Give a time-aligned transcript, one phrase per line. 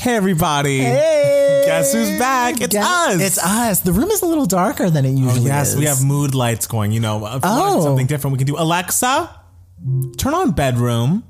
[0.00, 0.78] Hey, everybody.
[0.78, 1.62] Hey.
[1.66, 2.62] Guess who's back?
[2.62, 3.20] It's Guess- us.
[3.20, 3.80] It's us.
[3.80, 5.44] The room is a little darker than it oh, usually is.
[5.44, 5.76] yes, is.
[5.76, 6.90] we have mood lights going.
[6.92, 7.82] You know, if Oh.
[7.82, 9.28] something different, we can do Alexa,
[10.16, 11.22] turn on bedroom.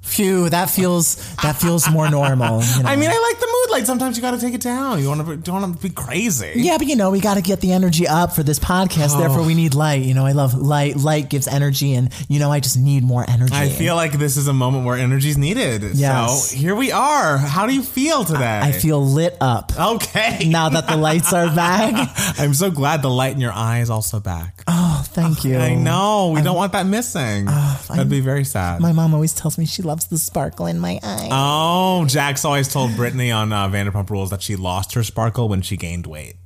[0.00, 2.62] Phew, that feels that feels more normal.
[2.62, 2.88] you know.
[2.88, 3.86] I mean, I like the mood light.
[3.86, 5.00] Sometimes you got to take it down.
[5.00, 6.52] You want to don't want to be crazy.
[6.56, 9.14] yeah, but you know, we got to get the energy up for this podcast.
[9.14, 9.20] Oh.
[9.20, 10.02] Therefore, we need light.
[10.02, 10.96] You know, I love light.
[10.96, 13.54] Light gives energy, and you know, I just need more energy.
[13.54, 15.82] I feel like this is a moment where energy is needed.
[15.94, 16.50] Yes.
[16.50, 17.38] So here we are.
[17.38, 18.60] How do you feel today?
[18.62, 20.48] I feel lit up okay.
[20.48, 22.10] now that the lights are back.
[22.38, 24.62] I'm so glad the light in your eye is also back.
[24.66, 25.58] Oh, thank you.
[25.58, 26.32] I know.
[26.34, 27.46] We don't want that missing.
[27.46, 28.80] That'd be very sad.
[28.80, 31.28] My mom always tells me she loves the sparkle in my eye.
[31.30, 35.62] Oh, Jax always told Brittany on uh, Vanderpump Rules that she lost her sparkle when
[35.62, 36.36] she gained weight.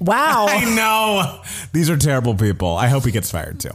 [0.00, 0.46] wow.
[0.50, 1.40] I know.
[1.72, 2.76] These are terrible people.
[2.76, 3.70] I hope he gets fired too.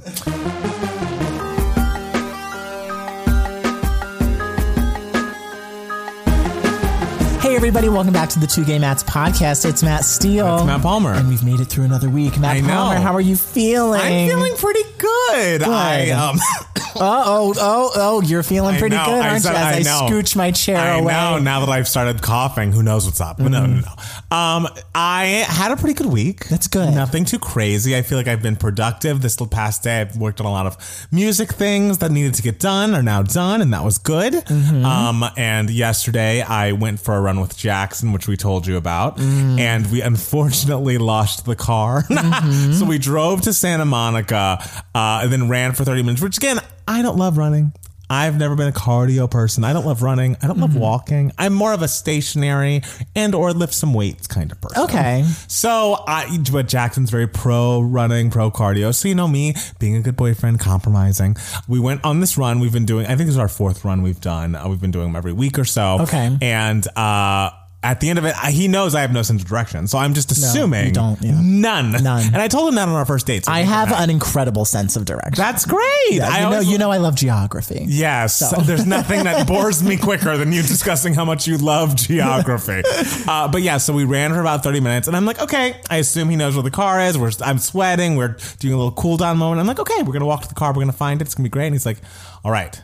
[7.61, 9.69] Everybody, welcome back to the Two Gay Mats podcast.
[9.69, 10.55] It's Matt Steele.
[10.55, 11.13] It's Matt Palmer.
[11.13, 12.39] And we've made it through another week.
[12.39, 12.69] Matt I know.
[12.69, 14.01] Palmer, how are you feeling?
[14.01, 15.61] I'm feeling pretty good.
[15.61, 16.39] I um
[16.95, 19.57] Oh, oh, oh, you're feeling pretty good, I aren't said- you?
[19.57, 20.07] As I I, know.
[20.13, 21.13] scooch my chair I away.
[21.13, 23.37] know now that I've started coughing, who knows what's up.
[23.37, 24.35] But no, no, no.
[24.37, 26.47] Um, I had a pretty good week.
[26.47, 26.93] That's good.
[26.93, 27.95] Nothing too crazy.
[27.95, 30.01] I feel like I've been productive this past day.
[30.01, 33.23] I've worked on a lot of music things that needed to get done are now
[33.23, 34.33] done, and that was good.
[34.33, 34.85] Mm-hmm.
[34.85, 39.17] Um, and yesterday I went for a run with Jackson, which we told you about,
[39.17, 39.59] Mm.
[39.59, 42.03] and we unfortunately lost the car.
[42.03, 42.73] Mm-hmm.
[42.79, 44.63] so we drove to Santa Monica,
[44.95, 47.73] uh, and then ran for 30 minutes, which again, I don't love running.
[48.11, 49.63] I've never been a cardio person.
[49.63, 50.35] I don't love running.
[50.41, 50.79] I don't love Mm-hmm.
[50.79, 51.31] walking.
[51.37, 52.81] I'm more of a stationary
[53.15, 54.83] and or lift some weights kind of person.
[54.83, 55.23] Okay.
[55.47, 58.93] So I, but Jackson's very pro running, pro cardio.
[58.93, 61.37] So you know me being a good boyfriend, compromising.
[61.69, 62.59] We went on this run.
[62.59, 63.05] We've been doing.
[63.05, 64.55] I think this is our fourth run we've done.
[64.55, 65.99] Uh, we've been doing them every week or so.
[66.01, 66.37] Okay.
[66.41, 67.51] And uh,
[67.83, 69.87] at the end of it, I, he knows I have no sense of direction.
[69.87, 71.39] So I'm just assuming you don't, yeah.
[71.41, 72.25] none, None.
[72.27, 73.45] And I told him that on our first date.
[73.45, 75.33] so I he have an incredible sense of direction.
[75.35, 75.81] That's great.
[76.11, 77.83] Yeah, I you, know, always- you know I love geography.
[77.87, 82.83] Yes, there's nothing that bores me quicker than you discussing how much you love geography.
[83.27, 85.97] uh, but yeah, so we ran for about 30 minutes, and I'm like, okay, I
[85.97, 87.17] assume he knows where the car is.
[87.17, 88.15] We're, I'm sweating.
[88.15, 89.59] We're doing a little cool down moment.
[89.59, 90.71] I'm like, okay, we're gonna walk to the car.
[90.71, 91.25] We're gonna find it.
[91.25, 91.65] It's gonna be great.
[91.67, 91.97] And he's like,
[92.43, 92.79] all right,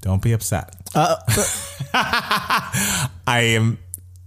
[0.00, 0.74] don't be upset.
[0.94, 1.16] Uh,
[1.92, 3.78] I am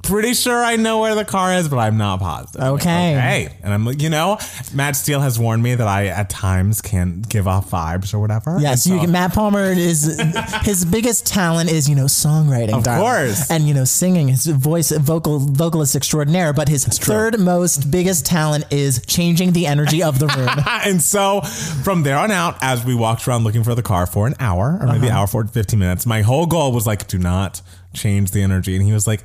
[0.03, 2.62] pretty sure I know where the car is, but I'm not positive.
[2.62, 3.12] Okay.
[3.16, 3.56] Okay.
[3.63, 4.38] And I'm like, you know,
[4.73, 8.57] Matt Steele has warned me that I at times can't give off vibes or whatever.
[8.59, 10.19] Yes, And you so- can, Matt Palmer is
[10.63, 13.03] his biggest talent is you know songwriting, Of darling.
[13.03, 13.50] course.
[13.51, 14.28] and you know singing.
[14.29, 16.53] His voice, vocal, vocalist extraordinaire.
[16.53, 20.50] But his third most biggest talent is changing the energy of the room.
[20.85, 21.41] and so
[21.84, 24.78] from there on out, as we walked around looking for the car for an hour
[24.79, 24.94] or Uh-huh.
[24.94, 27.61] maybe hour for 15 minutes, my whole goal was like, do not
[27.94, 28.75] change the energy.
[28.75, 29.22] And he was like,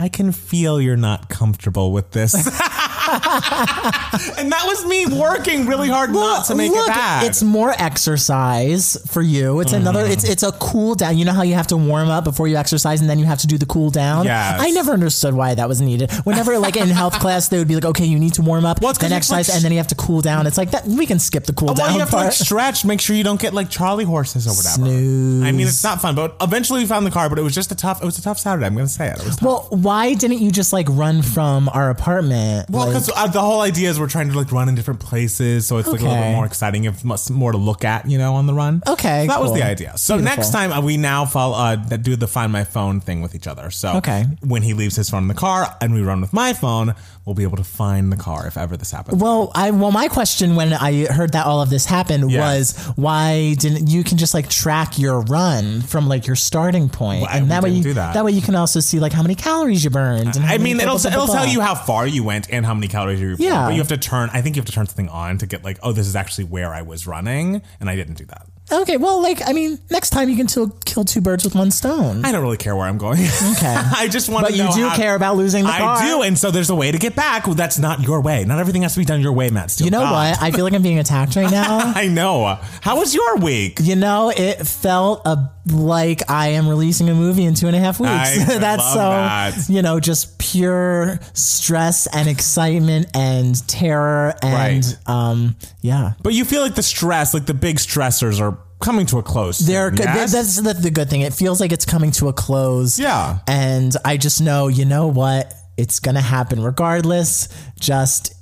[0.00, 2.34] I can feel you're not comfortable with this.
[4.38, 7.26] and that was me working really hard not to make Look, it bad.
[7.26, 9.60] It's more exercise for you.
[9.60, 10.04] It's another.
[10.04, 10.10] Mm.
[10.10, 11.16] It's it's a cool down.
[11.18, 13.38] You know how you have to warm up before you exercise, and then you have
[13.38, 14.24] to do the cool down.
[14.24, 14.60] Yes.
[14.60, 16.10] I never understood why that was needed.
[16.24, 18.80] Whenever like in health class, they would be like, okay, you need to warm up,
[18.82, 20.46] Well, then exercise, put- and then you have to cool down.
[20.46, 20.86] It's like that.
[20.86, 22.34] We can skip the cool well, down you have to like part.
[22.34, 24.76] stretch, make sure you don't get like Charlie horses or whatever.
[24.76, 25.42] Snooze.
[25.42, 27.28] I mean, it's not fun, but eventually we found the car.
[27.28, 28.02] But it was just a tough.
[28.02, 28.66] It was a tough Saturday.
[28.66, 29.18] I'm going to say it.
[29.18, 29.42] It was tough.
[29.42, 32.70] well, why didn't you just like run from our apartment?
[32.70, 35.66] Well, Because uh, the whole idea is we're trying to like run in different places,
[35.66, 36.88] so it's like a little bit more exciting.
[37.04, 38.82] Much more to look at, you know, on the run.
[38.86, 39.56] Okay, So that was cool.
[39.56, 39.96] the idea.
[39.96, 40.36] So Beautiful.
[40.36, 43.46] next time uh, we now follow, uh, do the find my phone thing with each
[43.46, 43.70] other.
[43.70, 44.24] So Okay.
[44.42, 46.94] when he leaves his phone in the car and we run with my phone,
[47.28, 49.20] we'll be able to find the car if ever this happens.
[49.22, 52.40] Well, I well, my question when I heard that all of this happened Yeah.
[52.54, 57.20] was why didn't you can just like track your run from like your starting point,
[57.22, 58.24] Well, and that way you do that.
[58.24, 60.36] way you can also see like how many calories you burned.
[60.36, 62.64] And I mean, it'll blah, blah, it'll blah, tell you how far you went and
[62.64, 63.36] how many calories you.
[63.38, 63.66] Yeah.
[63.66, 64.30] but you have to turn.
[64.32, 66.44] I think you have to turn something on to get like, oh, this is actually
[66.44, 68.46] where I was running, and I didn't do that.
[68.70, 71.70] Okay, well, like I mean, next time you can still kill two birds with one
[71.70, 72.24] stone.
[72.24, 73.20] I don't really care where I'm going.
[73.20, 73.74] Okay.
[73.96, 74.52] I just want to.
[74.52, 75.96] But you do how- care about losing the car.
[75.96, 77.46] I do, and so there's a way to get back.
[77.46, 78.44] Well, that's not your way.
[78.44, 79.70] Not everything has to be done your way, Matt.
[79.70, 79.86] Steele.
[79.86, 80.32] You know God.
[80.32, 80.42] what?
[80.42, 81.78] I feel like I'm being attacked right now.
[81.94, 82.58] I know.
[82.82, 83.78] How was your week?
[83.82, 87.78] You know, it felt a, like I am releasing a movie in two and a
[87.78, 88.12] half weeks.
[88.12, 89.68] I That's so, that.
[89.68, 94.96] you know, just pure stress and excitement and terror and, Right.
[95.08, 96.12] um, yeah.
[96.22, 99.58] But you feel like the stress, like the big stressors, are coming to a close.
[99.58, 100.32] They're yes?
[100.32, 101.22] That's the, the good thing.
[101.22, 102.98] It feels like it's coming to a close.
[102.98, 103.38] Yeah.
[103.48, 105.52] And I just know, you know what?
[105.76, 107.48] It's going to happen regardless.
[107.78, 108.34] Just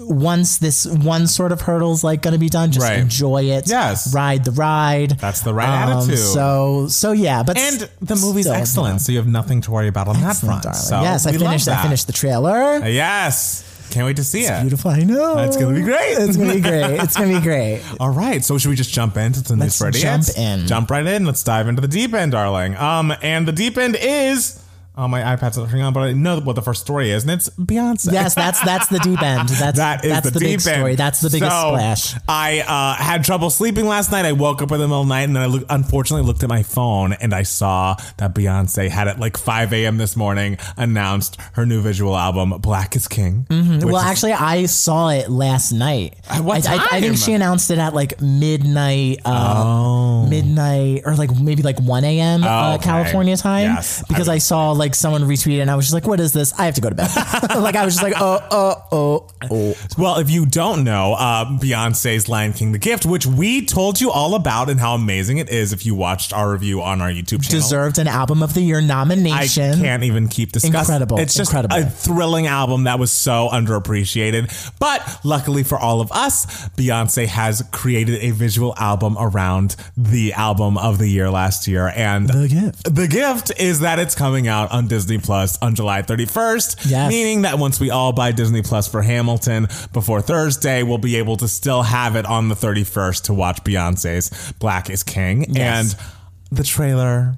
[0.00, 2.98] once this one sort of hurdle's like going to be done, just Right.
[2.98, 3.68] enjoy it.
[3.68, 4.12] Yes.
[4.14, 5.10] ride the ride.
[5.20, 6.18] That's the right Um, attitude.
[6.18, 9.88] So so yeah, but and the movie's still, excellent, so you have nothing to worry
[9.88, 10.62] about on that front.
[10.64, 10.78] darling.
[10.80, 11.68] So yes, I finished.
[11.68, 12.86] I finished the trailer.
[12.86, 14.60] Yes, can't wait to see it.
[14.62, 14.90] Beautiful.
[14.90, 15.38] I know.
[15.38, 16.14] It's gonna be great.
[16.18, 17.00] It's gonna be great.
[17.00, 17.80] It's gonna be great.
[18.00, 20.66] All right, so should we just jump into the news Let's for jump in.
[20.66, 21.24] Jump right in.
[21.26, 22.76] Let's dive into the deep end, darling.
[22.76, 24.60] Um, and the deep end is.
[24.96, 27.32] Oh, my iPad's not turning on, but I know what the first story is, and
[27.32, 28.12] it's Beyonce.
[28.12, 29.48] Yes, that's that's the deep end.
[29.64, 30.62] That's That is that's the, the, big end.
[30.62, 30.94] story.
[30.94, 32.14] That's the biggest So, splash.
[32.28, 34.24] I uh, had trouble sleeping last night.
[34.24, 36.42] I woke up in the middle of the night and then I look, unfortunately looked
[36.44, 39.96] at my phone and I saw that Beyonce had at like 5 a.m.
[39.96, 43.46] this morning announced her new visual album, Black is King.
[43.48, 46.16] which Well, is- actually, I saw it last night.
[46.30, 50.26] At what I, I, I think she announced it at like midnight, um, Oh.
[50.28, 52.44] midnight, or like maybe like one a.m.
[52.44, 52.84] uh, okay.
[52.84, 53.64] California time.
[53.64, 56.52] Yes, because I, saw like someone retweeted, and I was just like, "What is this?
[56.58, 57.08] I have to go to bed."
[57.56, 61.44] like I was just like, "Oh, oh, oh, oh." Well, if you don't know, uh,
[61.46, 65.48] Beyonce's Lion King The Gift, which we told you all about and how amazing it
[65.48, 67.60] is if you watched our review on our YouTube channel.
[67.60, 69.74] Deserved an album of the year nomination.
[69.74, 70.74] I can't even keep discussing.
[70.74, 71.76] Incredible, It's just incredible.
[71.76, 74.72] a thrilling album that was so underappreciated.
[74.78, 80.76] But luckily for all of us, Beyonce has created a visual album around the album
[80.78, 81.92] of the year last year.
[81.94, 82.94] And The Gift.
[82.94, 86.90] The gift is that it's coming out on Disney Plus on July 31st.
[86.90, 87.10] Yes.
[87.10, 91.36] Meaning that once we all buy Disney Plus for Hamilton before Thursday, we'll be able
[91.38, 95.46] to still have it on the 31st to watch Beyonce's Black is King.
[95.48, 95.94] Yes.
[95.94, 97.34] And the trailer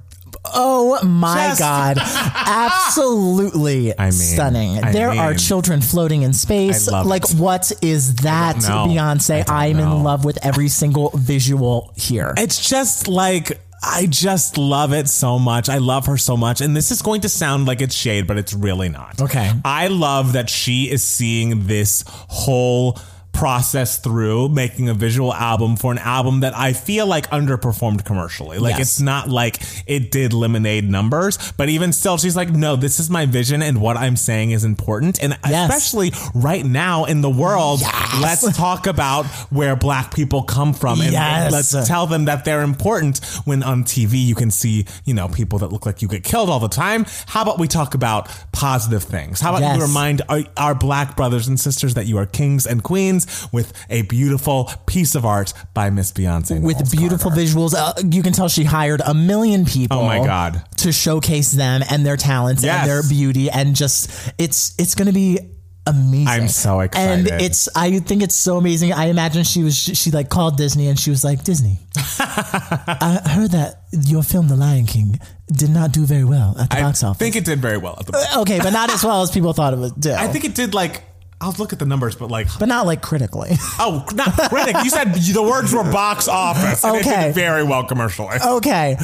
[0.53, 1.97] Oh my Just- God.
[2.01, 4.83] Absolutely I mean, stunning.
[4.83, 6.89] I there are children floating in space.
[6.89, 7.35] Like, it.
[7.35, 8.57] what is that.
[8.57, 9.43] Beyonce?
[9.49, 9.97] I'm know.
[9.97, 12.33] in love with every single visual here.
[12.37, 15.69] It's just like I just love it so much.
[15.69, 16.61] I love her so much.
[16.61, 19.21] And this is going to sound like it's shade, but it's really not.
[19.21, 19.51] Okay.
[19.63, 22.99] I love that she is seeing this whole
[23.37, 28.57] process through making a visual album for an album that I feel like underperformed commercially.
[28.57, 28.81] Like Yes.
[28.81, 33.11] it's not like it did lemonade numbers, but even still she's like no, this is
[33.11, 35.69] my vision and what I'm saying is important and Yes.
[35.69, 38.43] especially right now in the world, Yes.
[38.43, 41.13] let's talk about where black people come from and
[41.51, 45.59] let's tell them that they're important when on TV you can see, you know, people
[45.59, 47.05] that look like you get killed all the time.
[47.27, 49.39] How about we talk about positive things?
[49.39, 52.81] How about you remind our, our black brothers and sisters that you are kings and
[52.81, 56.61] queens with a beautiful piece of art by Miss Beyonce.
[56.61, 57.45] with Knowles beautiful Carter.
[57.45, 57.73] visuals.
[57.75, 59.97] Uh, you can tell she hired a million people.
[59.99, 60.63] Oh my God.
[60.77, 62.81] To showcase them and their talents Yes.
[62.81, 65.39] and their beauty, and just it's it's going to be
[65.85, 66.27] amazing.
[66.27, 67.31] I'm so excited.
[67.31, 68.93] And it's I think it's so amazing.
[68.93, 71.79] I imagine she was she like called Disney and she was like Disney.
[72.19, 75.19] I heard that your film The Lion King
[75.51, 77.21] did not do very well at the I box office.
[77.21, 78.37] I think it did very well at the box.
[78.37, 80.11] okay, but not as well as people thought it would do.
[80.13, 81.03] I think it did like
[81.39, 83.49] I'll look at the numbers, but like but not like critically.
[83.79, 84.75] oh, not critic.
[84.83, 86.83] You said the words were box office.
[86.83, 87.31] Okay.
[87.31, 88.37] very well commercially.
[88.43, 88.97] Okay.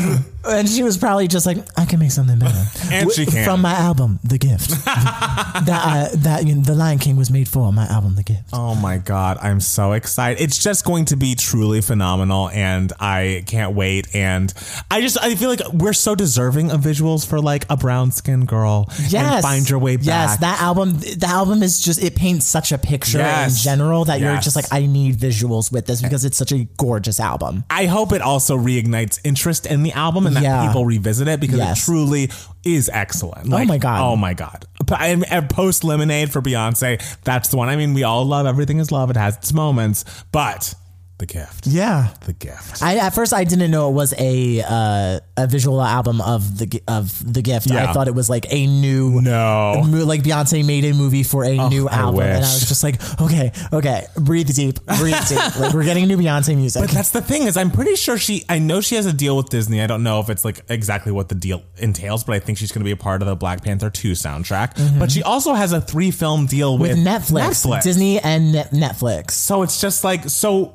[0.46, 2.66] And she was probably just like, I can make something better.
[2.92, 3.46] And she can.
[3.46, 4.72] From my album, The Gift.
[4.86, 8.50] that I, that you know, The Lion King was made for my album, The Gift.
[8.52, 10.42] Oh my god, I'm so excited.
[10.44, 14.54] It's just going to be truly phenomenal and I can't wait and
[14.92, 18.48] I just I feel like we're so deserving of visuals for like a brown skinned
[18.48, 19.36] girl Yes.
[19.36, 20.06] and find your way back.
[20.06, 23.58] Yes, that album, the album is just, it paints such a picture Yes.
[23.58, 26.08] in general that you're just like, I need visuals with this eh.
[26.08, 27.66] because it's such a gorgeous album.
[27.70, 30.66] I hope it also reignites interest in the album and that Yeah.
[30.68, 31.78] people revisit it because Yes.
[31.82, 32.30] it truly
[32.64, 33.50] is excellent.
[33.50, 34.00] Like, my God.
[34.02, 34.66] Oh my god.
[35.00, 37.68] And Post Lemonade for Beyonce, that's the one.
[37.70, 39.10] I mean, we all love everything is love.
[39.10, 40.74] It has its moments, but
[41.20, 41.68] the gift.
[41.68, 42.10] Yeah.
[42.26, 42.82] The gift.
[42.82, 46.82] I, at first, I didn't know it was a uh, a visual album of the
[46.88, 47.68] of the gift.
[47.70, 47.90] Yeah.
[47.90, 49.84] I thought it was like a new No.
[49.86, 52.84] mo- like Beyonce made a movie for a new I album, and I was just
[52.84, 55.40] like, okay, okay, breathe deep, breathe deep.
[55.60, 56.82] Like we're getting new Beyonce music.
[56.82, 59.38] But that's the thing is I'm pretty sure she I know she has a deal
[59.38, 59.82] with Disney.
[59.82, 62.72] I don't know if it's like exactly what the deal entails, but I think she's
[62.72, 65.00] going to be a part of the Black Panther 2 soundtrack.
[65.00, 67.84] But she also has a 3 film deal with, with Netflix, Netflix.
[67.84, 69.32] Disney, and Net- Netflix.
[69.32, 70.74] So it's just like so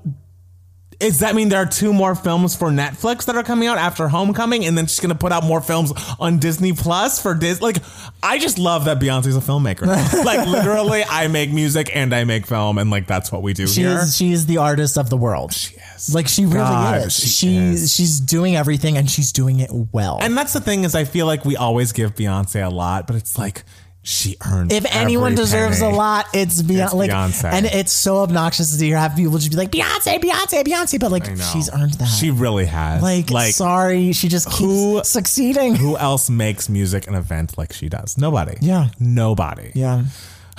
[0.98, 4.08] does that mean there are two more films for Netflix that are coming out after
[4.08, 7.60] Homecoming, and then she's gonna put out more films on Disney Plus for Dis?
[7.62, 7.76] Like,
[8.22, 9.86] I just love that Beyonce's a filmmaker.
[10.24, 13.66] like, literally, I make music and I make film, and like that's what we do
[13.66, 13.98] She here.
[14.00, 15.52] is she is the artist of the world.
[15.52, 16.14] She is.
[16.14, 17.14] Like she really God, is.
[17.14, 17.94] she she's is.
[17.94, 20.18] she's doing everything and she's doing it well.
[20.20, 23.14] And that's the thing is, I feel like we always give Beyonce a lot, but
[23.16, 23.62] it's like
[24.02, 24.72] she earned.
[24.72, 25.92] if anyone deserves penny.
[25.94, 26.84] a lot, it's Beyonce.
[26.84, 27.52] It's like, Beyonce.
[27.52, 31.10] and it's so obnoxious to hear have people just be like Beyonce, Beyonce, Beyonce, but
[31.10, 32.06] like she's earned that.
[32.06, 33.02] She really has.
[33.02, 35.74] like, like sorry, she just keeps who- succeeding.
[35.74, 38.16] who else makes music an event like she does?
[38.16, 38.56] Nobody.
[38.60, 38.88] Yeah.
[38.98, 39.72] nobody.
[39.74, 40.04] yeah,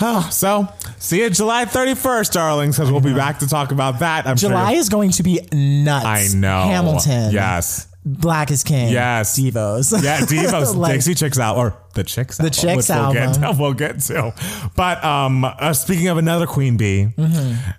[0.01, 4.25] Oh, so see you July 31st, darlings, because we'll be back to talk about that.
[4.27, 4.79] I'm July sure.
[4.79, 6.05] is going to be nuts.
[6.05, 6.62] I know.
[6.63, 7.31] Hamilton.
[7.34, 7.88] Yes.
[8.17, 8.91] Black is King.
[8.91, 9.37] Yes.
[9.39, 10.03] Devos.
[10.03, 13.41] Yeah, Devos, Like- Dixie Chicks out or the Chicks, the Chicks which we'll get, album.
[13.55, 14.33] to, we'll get to.
[14.75, 17.71] But um, uh, speaking of another Queen Bee, Mm-hmm.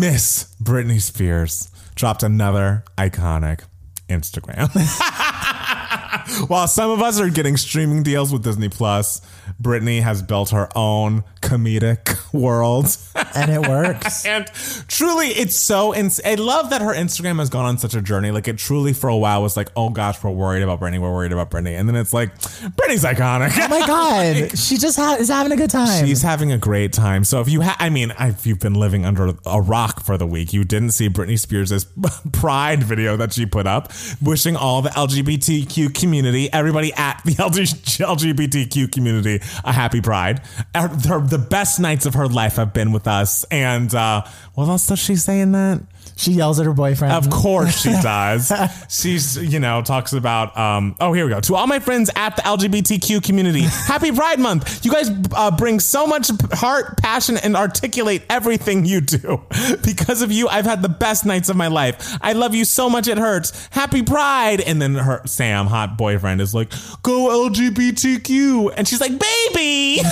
[0.00, 3.60] Miss Britney Spears dropped another iconic
[4.08, 4.68] Instagram.
[6.48, 9.20] While some of us are getting streaming deals with Disney Plus,
[9.62, 12.86] Britney has built her own comedic world.
[13.34, 14.26] and it works.
[14.32, 14.46] And
[14.88, 15.94] truly, it's so.
[15.94, 18.30] Ins- I love that her Instagram has gone on such a journey.
[18.30, 20.98] Like it truly, for a while, was like, "Oh gosh, we're worried about Britney.
[21.00, 24.56] We're worried about Britney," and then it's like, "Britney's iconic." Oh my God.
[24.58, 26.06] she just ha- is having a good time.
[26.06, 27.24] She's having a great time.
[27.24, 30.26] So if you, ha- I mean, if you've been living under a rock for the
[30.26, 31.84] week, you didn't see Britney Spears'
[32.32, 33.92] Pride video that she put up,
[34.22, 40.42] wishing all the LGBTQ community, everybody at the LG- LGBTQ community, a happy bride.
[40.74, 43.44] Her, her- the best nights of her life have been with us.
[43.44, 45.80] And uh, what else does she say in that?
[46.16, 47.14] She yells at her boyfriend.
[47.14, 48.52] Of course she does.
[48.88, 51.40] She's, you know, talks about, um, oh, here we go.
[51.40, 54.84] To all my friends at the LGBTQ community, happy Pride Month.
[54.84, 59.42] You guys uh, bring so much heart, passion, and articulate everything you do.
[59.82, 62.16] Because of you, I've had the best nights of my life.
[62.20, 63.68] I love you so much it hurts.
[63.70, 64.60] Happy Pride.
[64.60, 66.70] And then her, Sam, hot boyfriend, is like,
[67.02, 68.74] go LGBTQ.
[68.76, 70.02] And she's like, baby.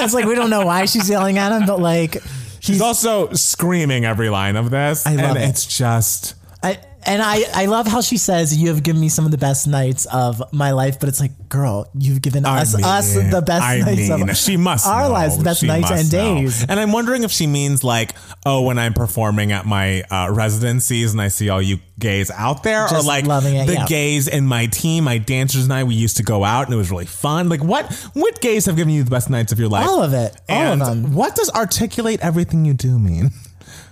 [0.00, 2.16] It's like we don't know why she's yelling at him, but like
[2.62, 5.04] She's also screaming every line of this.
[5.04, 5.48] I love and it.
[5.48, 6.36] it's just.
[6.62, 9.38] I and I, I love how she says you have given me some of the
[9.38, 13.14] best nights of my life, but it's like, girl, you've given I us mean, us
[13.14, 15.10] the best I nights mean, of she must our know.
[15.10, 16.34] lives, the best She nights and know.
[16.36, 16.64] days.
[16.68, 18.14] And I'm wondering if she means like,
[18.46, 22.62] oh, when I'm performing at my uh, residencies and I see all you gays out
[22.62, 23.86] there, or like loving it, the yeah.
[23.86, 26.78] gays in my team, my dancers and I, we used to go out and it
[26.78, 27.48] was really fun.
[27.48, 29.88] Like, what what gays have given you the best nights of your life?
[29.88, 30.36] All of it.
[30.48, 31.14] All and of them.
[31.14, 33.30] What does articulate everything you do mean?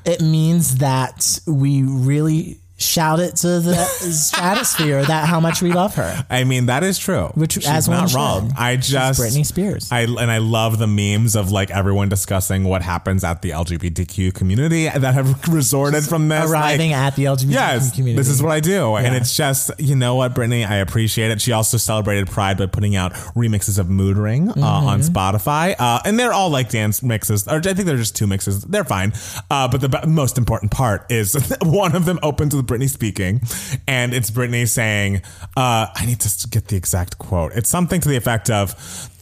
[0.04, 3.74] It means that we really shout it to the
[4.30, 6.24] stratosphere that how much we love her.
[6.30, 7.26] I mean, that is true.
[7.34, 8.16] Which, She's as one not should.
[8.16, 8.52] wrong.
[8.56, 9.90] I just Britney Spears.
[9.92, 14.34] I and I love the memes of like everyone discussing what happens at the LGBTQ
[14.34, 16.50] community that have resorted from this.
[16.50, 18.16] Arriving like, at the LGBTQ Yes, community.
[18.16, 21.40] this is what I do, and it's just you know what, Britney, I appreciate it.
[21.40, 25.14] She also celebrated Pride by putting out remixes of Mood Ring uh, on Mm-hmm.
[25.16, 28.62] Spotify, uh, and they're all like dance mixes, or I think they're just two mixes.
[28.62, 29.12] They're fine,
[29.50, 33.40] uh, but the most important part is one of them opens with Britney speaking,
[33.86, 35.22] and it's Britney saying,
[35.56, 37.52] uh, "I need to get the exact quote.
[37.54, 38.74] It's something to the effect of."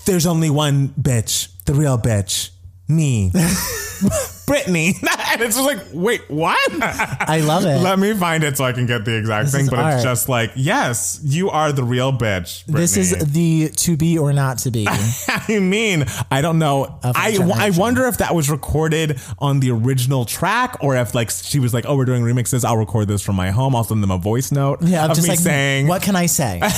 [0.05, 2.51] There's only one bitch, the real bitch,
[2.89, 3.31] me,
[4.49, 4.95] Britney.
[5.33, 6.59] and it's just like, wait, what?
[6.83, 7.79] I love it.
[7.83, 9.63] Let me find it so I can get the exact thing.
[9.63, 12.65] is But it's just like, yes, you are the real bitch.
[12.67, 14.87] this is the to be or not to be.
[15.29, 16.99] I mean, I don't know.
[17.03, 21.59] I, I wonder if that was recorded on the original track or if like she
[21.59, 22.65] was like, oh, we're doing remixes.
[22.65, 23.77] I'll record this from my home.
[23.77, 25.87] I'll send them a voice note Yeah, of just like saying.
[25.89, 26.61] what can I say?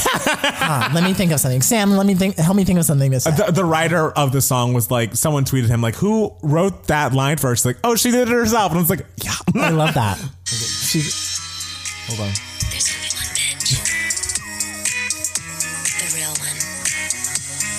[0.60, 1.62] Huh, let me think of something.
[1.62, 2.36] Sam, let me think.
[2.36, 3.30] Help me think of something say.
[3.30, 7.12] the, the writer of the song was like, someone tweeted him like, who wrote that
[7.12, 7.59] line first?
[7.64, 8.72] Like, oh, she did it herself.
[8.72, 9.34] And I was like, yeah.
[9.56, 10.18] I love that.
[10.50, 11.00] She,
[12.08, 12.32] Hold on.
[12.70, 13.78] There's only one bitch.
[16.00, 16.56] The real one.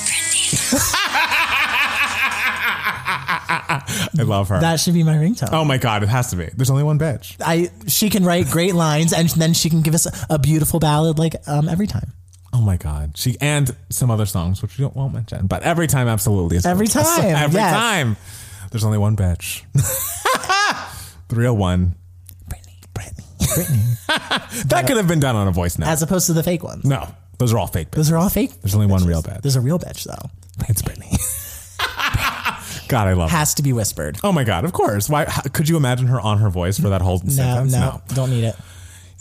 [0.07, 0.71] Britney.
[4.19, 4.59] I love her.
[4.59, 5.49] that should be my ringtone.
[5.51, 6.45] oh my God, it has to be.
[6.55, 7.35] There's only one bitch.
[7.41, 11.19] I she can write great lines and then she can give us a beautiful ballad
[11.19, 12.13] like um, every time.
[12.53, 13.17] Oh my God.
[13.17, 16.57] She and some other songs, which we don't won't mention, but every time, absolutely.
[16.57, 17.15] is Every gorgeous.
[17.15, 17.73] time, every yes.
[17.73, 18.17] time.
[18.71, 19.63] There's only one bitch.
[21.27, 21.95] the real one.
[22.49, 25.87] Britney, Britney, Britney, That could have been done on a voice note.
[25.89, 26.83] as opposed to the fake ones.
[26.85, 27.91] no, those are all fake.
[27.91, 27.95] Bitches.
[27.95, 28.51] Those are all fake.
[28.61, 29.41] There's only one real bitch.
[29.41, 30.29] There's a real bitch though.
[30.69, 31.11] It's Britney.
[32.87, 33.37] God, I love her.
[33.37, 34.19] Has to be whispered.
[34.23, 35.09] Oh my God, of course.
[35.09, 35.25] Why?
[35.25, 37.71] How, could you imagine her on her voice for that whole No, sentence?
[37.73, 38.55] no, don't need it.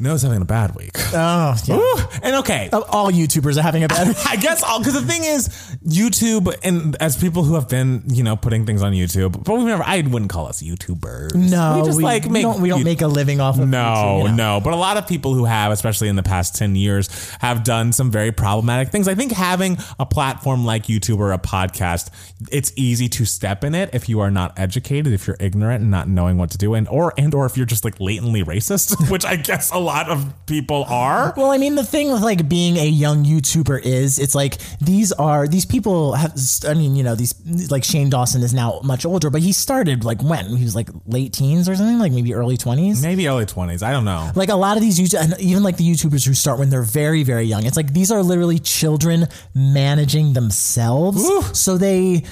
[0.02, 0.92] It's having a bad week.
[1.12, 1.76] Oh, yeah.
[1.76, 4.08] Ooh, and okay, All YouTubers are having a bad.
[4.08, 4.16] week.
[4.26, 5.48] I guess all because the thing is,
[5.86, 9.66] YouTube and as people who have been, you know, putting things on YouTube, but we've
[9.66, 9.82] never.
[9.84, 11.34] I wouldn't call us YouTubers.
[11.34, 12.42] No, we just we, like we make.
[12.42, 12.60] don't.
[12.60, 14.54] We don't you- make a living off of No, YouTube, you know?
[14.56, 17.08] no, but a lot of people who have, especially in the past 10 years,
[17.40, 19.08] have done some very problematic things.
[19.08, 22.10] I think having a platform like YouTube or a podcast,
[22.50, 25.90] it's easy to step in it if you are not educated, if you're ignorant and
[25.90, 29.10] not knowing what to do, and or and or if you're just like latently racist,
[29.10, 31.34] which I guess a lot of people are.
[31.36, 35.12] Well, I mean, the thing with like being a young YouTuber is it's like these
[35.12, 36.34] are these people have.
[36.66, 37.34] I mean, you know, these
[37.70, 40.88] like Shane Dawson is now much older, but he started like when he was like
[41.06, 43.02] late teens or something, like maybe early twenties.
[43.02, 43.82] Maybe early 20s.
[43.82, 44.30] I don't know.
[44.34, 46.82] Like a lot of these YouTube, and even like the YouTubers who start when they're
[46.82, 47.66] very, very young.
[47.66, 51.58] It's like these are literally children managing themselves.
[51.58, 52.24] So they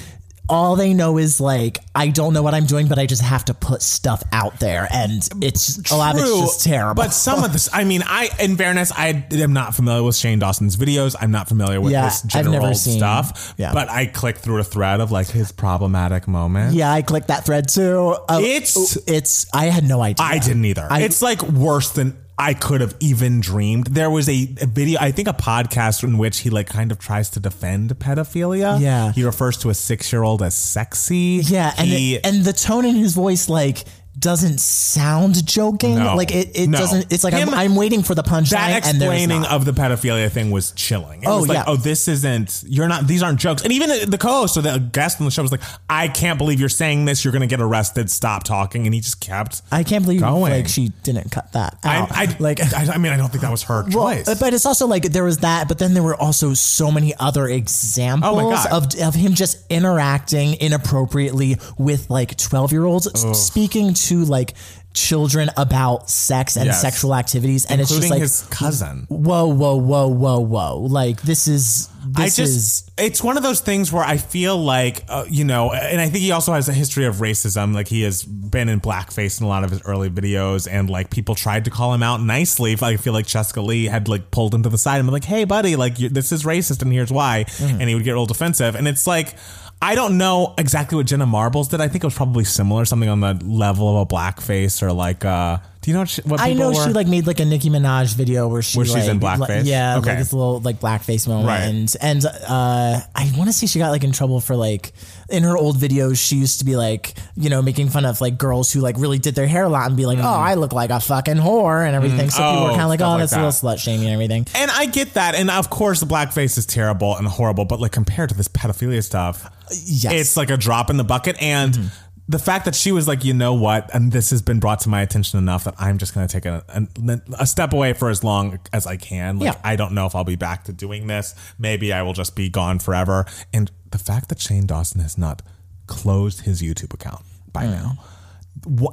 [0.49, 3.45] all they know is like I don't know what I'm doing, but I just have
[3.47, 7.03] to put stuff out there, and it's a lot of it's just terrible.
[7.03, 10.39] But some of this, I mean, I, in fairness, I am not familiar with Shane
[10.39, 11.17] Dawson's videos.
[11.21, 13.55] I'm not familiar with Yeah, his general stuff.
[13.57, 13.73] yeah.
[13.73, 16.75] But I clicked through a thread of like his problematic moment.
[16.75, 18.17] yeah, I clicked that thread too.
[18.29, 20.25] Uh, It's- it's I had no idea.
[20.25, 20.87] I didn't either.
[20.89, 23.89] I- it's like worse than I could have even dreamed.
[23.89, 26.99] There was a, a video, I think a podcast in which he like kind of
[26.99, 28.81] tries to defend pedophilia.
[28.81, 29.13] Yeah.
[29.13, 31.41] He refers to a six year old as sexy.
[31.43, 33.85] Yeah, and he, it, and the tone in his voice like
[34.19, 35.97] doesn't sound joking.
[35.97, 36.17] No.
[36.17, 36.79] like it, it No.
[36.79, 37.13] doesn't.
[37.13, 40.51] It's like Him- I'm, I'm waiting for the punchline, that explaining of the pedophilia thing
[40.51, 41.23] was chilling.
[41.23, 41.65] It Oh, was like, yeah.
[41.67, 43.63] oh, this isn't, you're not, these aren't jokes.
[43.63, 45.61] And even the co host or the guest on the show was like,
[45.91, 47.25] I can't believe you're saying this.
[47.25, 48.11] You're going to get arrested.
[48.11, 48.87] Stop talking.
[48.87, 49.63] And he just kept.
[49.71, 50.53] I can't believe going.
[50.53, 52.09] like she didn't cut that I, out.
[52.13, 54.39] I, like I, I mean, I don't think that was her Well, choice.
[54.41, 57.47] but it's also like there was that, but then there were also so many other
[57.47, 63.09] examples Oh of of him just interacting inappropriately with like twelve year olds,
[63.39, 64.55] speaking to like
[64.95, 66.81] children about sex and Yes.
[66.81, 69.07] sexual activities, and it's including just like his cousin.
[69.09, 70.79] whoa, whoa, whoa, whoa, whoa!
[70.81, 75.05] Like this is I just, is it's one of those things where I feel like,
[75.09, 77.75] uh, you know, and I think he also has a history of racism.
[77.75, 81.11] Like he has been in blackface in a lot of his early videos, and like
[81.11, 82.77] people tried to call him out nicely.
[82.81, 85.25] I feel like Jessica Lee had like pulled him to the side and been like,
[85.25, 87.81] "Hey, buddy, like this is racist, and here's why," Mm-hmm.
[87.81, 88.75] and he would get real defensive.
[88.75, 89.35] And it's like.
[89.81, 91.81] I don't know exactly what Jenna Marbles did.
[91.81, 95.25] I think it was probably similar, something on the level of a blackface or like.
[95.25, 95.59] uh
[95.89, 96.87] Do you know what, she, what I people know were?
[96.87, 99.41] she like made like a Nicki Minaj video where she Where she's like, in like-
[99.41, 99.65] blackface?
[99.65, 100.11] yeah, Okay.
[100.11, 101.63] like this little like blackface moment, Right.
[101.63, 104.93] and and uh, I want to say she got like in trouble for like
[105.31, 108.37] in her old videos she used to be like you know making fun of like
[108.37, 110.25] girls who like really did their hair a lot and be like mm.
[110.25, 112.27] oh I look like a fucking whore and everything.
[112.29, 112.33] Mm.
[112.33, 114.13] So people Oh, were kind of like oh like that's a little slut shaming and
[114.13, 114.47] everything.
[114.55, 117.65] And I get that, and of course, the blackface is terrible and horrible.
[117.65, 120.13] But like compared to this pedophilia stuff, yes.
[120.13, 121.41] it's like a drop in the bucket.
[121.43, 121.89] And mm-hmm.
[122.29, 124.89] The fact that she was like, you know what, and this has been brought to
[124.89, 128.11] my attention enough that I'm just going to take a, a, a step away for
[128.11, 129.39] as long as I can.
[129.39, 129.61] Like, Yeah.
[129.65, 131.35] I don't know if I'll be back to doing this.
[131.59, 133.25] Maybe I will just be gone forever.
[133.53, 135.41] And the fact that Shane Dawson has not
[135.87, 137.73] closed his YouTube account by hmm.
[137.73, 137.99] now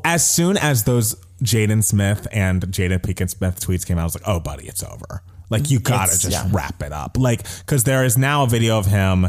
[0.04, 4.16] as soon as those Jaden Smith and Jada Pinkett Smith tweets came out, I was
[4.16, 5.22] like, oh, buddy, it's over.
[5.50, 6.50] Like, you gotta just yeah.
[6.52, 7.18] wrap it up.
[7.18, 9.28] Like, because there is now a video of him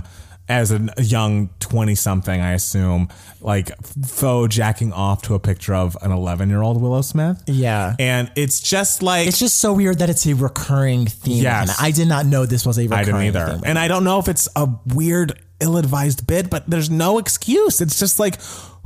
[0.48, 3.08] as a young 20 something, I assume,
[3.40, 7.42] like faux jacking off to a picture of an 11 year old Willow Smith.
[7.46, 7.94] Yeah.
[7.98, 11.42] And it's just like, It's just so weird that it's a recurring theme.
[11.42, 11.76] Yes.
[11.78, 13.52] And I did not know this was a recurring I didn't either.
[13.54, 13.62] theme.
[13.64, 17.80] And I don't know if it's a weird, ill advised bit, but there's no excuse.
[17.80, 18.38] It's just like,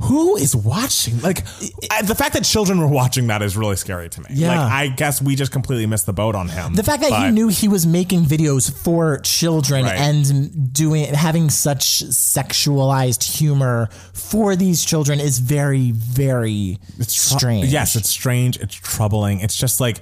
[0.03, 1.19] who is watching?
[1.21, 1.45] Like,
[1.91, 4.27] I, the fact that children were watching that is really scary to me.
[4.31, 4.49] Yeah.
[4.49, 6.73] Like, I guess we just completely missed the boat on him.
[6.73, 9.97] The fact that he knew he was making videos for children Right.
[9.99, 17.67] and doing having such sexualized humor for these children is very very It's strange.
[17.67, 18.57] Yes, it's strange.
[18.57, 19.39] It's troubling.
[19.41, 19.99] It's just like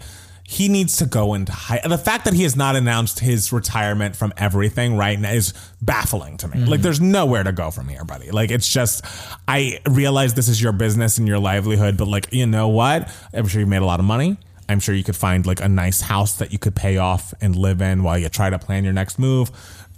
[0.50, 1.80] he needs to go into high.
[1.88, 6.38] The fact that he has not announced his retirement from everything right now is baffling
[6.38, 6.58] to me.
[6.58, 6.70] Mm-hmm.
[6.72, 8.32] Like, there's nowhere to go from here, buddy.
[8.32, 9.06] Like, it's just,
[9.48, 13.16] I realize this is your business and your livelihood, but like, you know what?
[13.32, 14.38] I'm sure you made a lot of money.
[14.68, 17.56] I'm sure you could find like a nice house that you could pay off and
[17.56, 19.52] live in while you try to plan your next move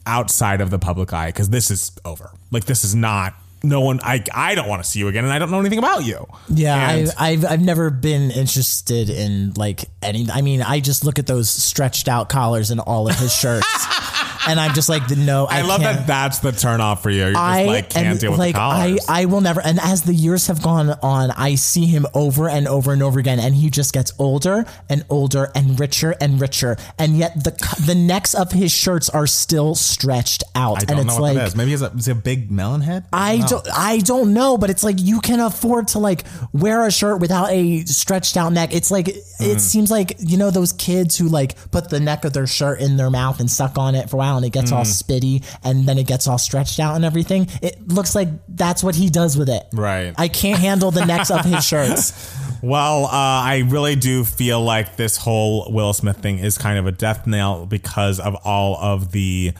[0.05, 2.29] outside of the public eye because this is over.
[2.51, 3.35] Like, this is not.
[3.63, 5.77] No one, I, I don't want to see you again, and I don't know anything
[5.77, 6.25] about you.
[6.49, 10.27] Yeah, And- I've, I've I've never been interested in like any.
[10.31, 13.67] I mean, I just look at those stretched out collars in all of his shirts,
[14.47, 15.45] and I'm just like, no.
[15.45, 15.97] I, I love can't.
[15.99, 17.19] that that's the turn off for you.
[17.19, 19.05] You're just I like can't am, deal with like the I collars.
[19.09, 19.61] I will never.
[19.61, 23.19] And as the years have gone on, I see him over and over and over
[23.19, 27.51] again, and he just gets older and older and richer and richer, and yet the
[27.85, 31.35] the necks of his shirts are still stretched out, I don't and know it's what
[31.35, 31.47] like.
[31.47, 31.55] is.
[31.55, 33.05] Maybe he's a, is he a big melon head.
[33.13, 36.23] I don't I don't know, but it's like you can afford to like
[36.53, 38.73] wear a shirt without a stretched out neck.
[38.73, 39.07] It's like
[39.41, 39.43] Hmm.
[39.45, 42.79] it seems like you know those kids who like put the neck of their shirt
[42.79, 44.89] in their mouth and suck on it for a while and it gets all Hmm.
[44.89, 47.47] spitty and then it gets all stretched out and everything.
[47.61, 49.65] It looks like that's what he does with it.
[49.73, 50.13] Right.
[50.17, 52.13] I can't handle the necks of his shirts.
[52.63, 56.85] Well, uh, I really do feel like this whole Will Smith thing is kind of
[56.85, 59.53] a death knell because of all of the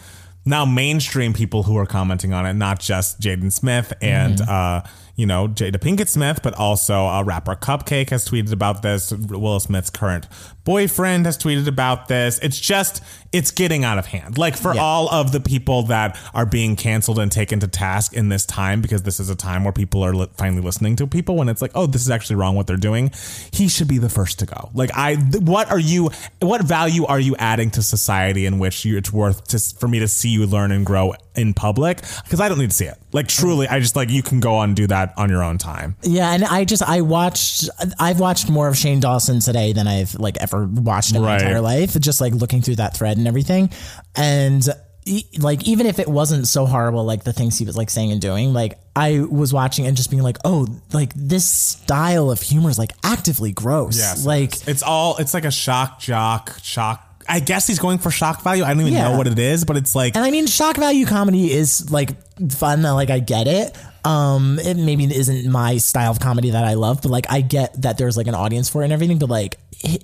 [0.45, 4.51] now mainstream people who are commenting on it, not just Jaden Smith and Mm-hmm.
[4.51, 4.81] uh,
[5.15, 9.11] you know Jada Pinkett Smith, but also uh, rapper CupcakKe has tweeted about this.
[9.11, 10.27] Will Smith's current
[10.63, 12.39] boyfriend has tweeted about this.
[12.39, 14.37] It's just it's getting out of hand.
[14.37, 14.81] Like for Yeah.
[14.81, 18.81] all of the people that are being canceled and taken to task in this time,
[18.81, 21.61] because this is a time where people are li- finally listening to people when it's
[21.61, 23.09] like, oh, this is actually wrong what they're doing.
[23.53, 24.69] He should be the first to go.
[24.73, 26.09] Like I, th- what are you?
[26.41, 29.99] What value are you adding to society in which you, it's worth to, for me
[29.99, 32.97] to see you learn and grow in public because I don't need to see it.
[33.13, 35.57] Like truly, I just like you can go on and do that on your own
[35.57, 35.95] time.
[36.03, 40.13] Yeah, and I just I watched I've watched more of Shane Dawson today than I've
[40.15, 41.41] like ever watched in my Right.
[41.41, 41.99] entire life.
[41.99, 43.69] Just like looking through that thread and everything,
[44.15, 44.67] and
[45.05, 48.11] e- like even if it wasn't so horrible, like the things he was like saying
[48.11, 52.41] and doing, like I was watching and just being like, oh, like this style of
[52.41, 53.97] humor is like actively gross.
[53.97, 57.07] Yes, like it's all it's like a shock jock shock.
[57.29, 58.63] I guess he's going for shock value.
[58.63, 59.09] I don't even Yeah.
[59.09, 62.11] know what it is, but it's like And I mean, shock value comedy is like
[62.51, 62.81] fun.
[62.81, 63.75] Like I get it.
[64.03, 67.79] Um, it maybe isn't my style of comedy that I love, but like I get
[67.83, 69.19] that there's like an audience for it and everything.
[69.19, 69.99] But like hi-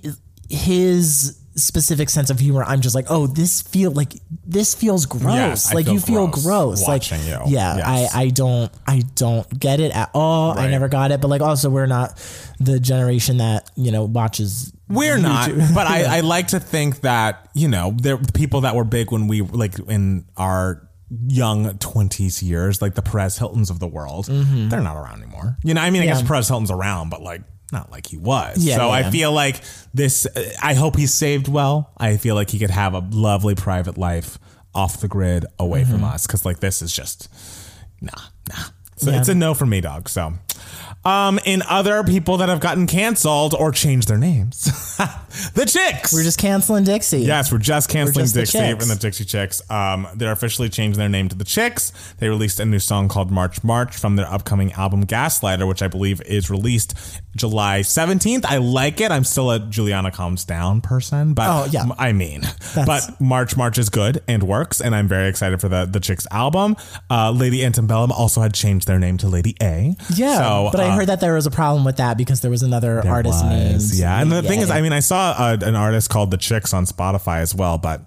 [0.48, 4.12] his specific sense of humor, I'm just like, oh, this feel like
[4.46, 5.72] this feels gross.
[5.74, 6.86] Like feel you feel gross.
[6.86, 7.16] Like you.
[7.18, 8.14] yeah, Yes.
[8.14, 10.56] I I don't I don't get it at all.
[10.58, 11.20] I never got it.
[11.20, 12.16] But like also we're not
[12.60, 14.72] the generation that you know watches.
[14.88, 18.84] We're not, but I, I like to think that you know there people that were
[18.84, 20.88] big when we like in our
[21.26, 24.26] young twenties years, like the Perez Hiltons of the world.
[24.26, 25.56] They're not around anymore.
[25.64, 26.28] You know, I mean, I guess Mm-hmm.
[26.28, 28.58] Perez Hilton's around, but like not like he was.
[28.64, 29.60] Yeah, so yeah, I feel like
[29.94, 30.26] this.
[30.62, 31.92] I hope he's saved well.
[31.98, 34.38] I feel like he could have a lovely private life
[34.74, 36.04] off the grid, away from Mm-hmm.
[36.04, 37.28] us, because like this is just
[38.00, 38.12] nah,
[38.48, 38.64] nah.
[38.96, 39.18] So Yeah.
[39.20, 40.08] it's a no for me, dog.
[40.08, 40.32] So,
[41.04, 44.64] um, in other people that have gotten canceled or changed their names,
[45.54, 46.12] the chicks.
[46.12, 47.20] We're just canceling Dixie.
[47.20, 49.62] Yes, we're just canceling just Dixie and the Dixie Chicks.
[49.70, 51.92] Um, they're officially changing their name to the Chicks.
[52.18, 55.86] They released a new song called March March from their upcoming album Gaslighter, which I
[55.88, 56.94] believe is released
[57.38, 58.44] July 17th.
[58.44, 59.10] I like it.
[59.10, 61.86] I'm still a Julianna Calms Down person, but Oh, yeah.
[61.98, 62.42] I mean,
[62.74, 66.26] but March March is good and works, and I'm very excited for the, the Chicks
[66.30, 66.76] album.
[67.10, 69.96] Uh, Lady Antebellum also had changed their name to Lady A.
[70.14, 72.50] Yeah, So, but I uh, heard that there was a problem with that because there
[72.50, 73.74] was another artist named.
[73.74, 76.36] was, Yeah, and the thing is, I mean, I saw uh an artist called The
[76.36, 78.02] Chicks on Spotify as well, but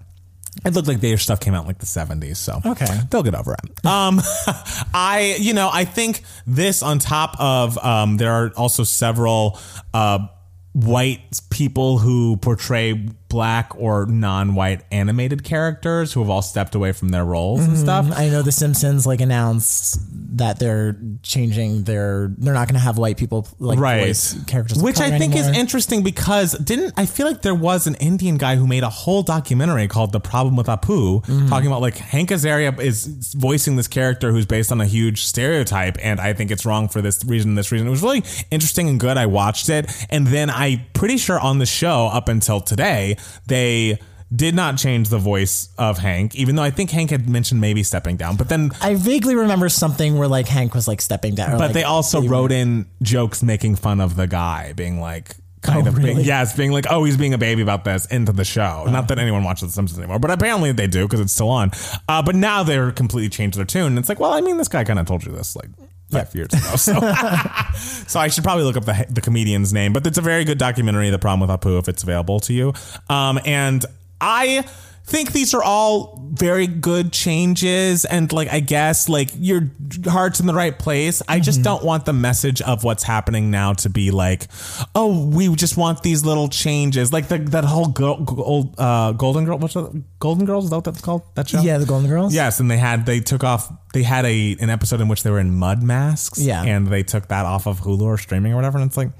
[0.64, 2.86] it looked like their stuff came out in like the 70s, so Okay.
[3.10, 3.86] they'll get over it.
[3.86, 4.20] Um,
[4.94, 9.58] I, you know, I think this on top of um, there are also several
[9.94, 10.26] uh,
[10.72, 17.08] white people who portray black or non-white animated characters who have all stepped away from
[17.08, 18.06] their roles and stuff.
[18.14, 19.98] I know The Simpsons like announced
[20.36, 22.30] that they're changing their.
[22.38, 25.42] They're not going to have white people like voice characters, of which I think is
[25.46, 25.60] anymore.
[25.60, 29.22] interesting because didn't I feel like there was an Indian guy who made a whole
[29.22, 31.48] documentary called "The Problem with Apu," Mm-hmm.
[31.48, 35.96] talking about like Hank Azaria is voicing this character who's based on a huge stereotype,
[36.02, 37.86] and I think it's wrong for this reason, this reason.
[37.86, 39.16] It was really interesting and good.
[39.16, 43.98] I watched it, and then I pretty sure on the show up until today they.
[44.34, 47.82] Did not change the voice of Hank, even though I think Hank had mentioned maybe
[47.82, 48.36] stepping down.
[48.36, 51.50] But then I vaguely remember something where like Hank was like stepping down.
[51.50, 55.86] but like, they also wrote in jokes making fun of the guy, being like, kind
[55.86, 58.42] Oh, of, being, yes, being like, oh, he's being a baby about this into the
[58.46, 58.86] show.
[58.88, 61.70] Not that anyone watches The Simpsons anymore, but apparently they do because it's still on.
[62.08, 63.88] Uh, but now they're completely changed their tune.
[63.88, 65.68] And it's like, well, I mean, this guy kind of told you this like
[66.12, 66.76] five years ago.
[66.76, 66.92] So,
[68.06, 69.92] so I should probably look up the, the comedian's name.
[69.92, 72.72] But it's a very good documentary, The Problem with Apu, if it's available to you.
[73.08, 73.84] Um, and
[74.20, 74.64] I
[75.04, 79.68] think these are all very good changes and like i guess like your
[80.06, 81.64] heart's in the right place i just Mm-hmm.
[81.64, 84.46] don't want the message of what's happening now to be like
[84.94, 89.44] oh we just want these little changes like the, that whole girl, gold, uh, golden
[89.44, 92.08] girl what's that golden girls is that what that's called that show Yeah, the Golden
[92.08, 92.32] Girls.
[92.34, 95.30] Yes, and they had they took off they had a an episode in which they
[95.30, 96.38] were in mud masks.
[96.40, 96.62] Yeah.
[96.62, 98.78] and they took that off of Hulu or streaming or whatever.
[98.78, 99.10] And it's like,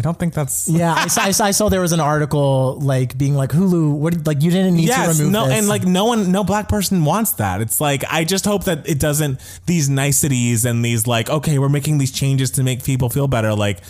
[0.00, 1.44] I don't think that's Yeah, I saw, I saw.
[1.44, 3.92] I saw there was an article like being like Hulu.
[3.92, 5.58] What like you didn't need yes, to remove no, this.
[5.58, 7.60] and like no one, no black person wants that.
[7.60, 11.68] It's like I just hope that it doesn't these niceties and these like okay, we're
[11.68, 13.54] making these changes to make people feel better.
[13.54, 13.80] Like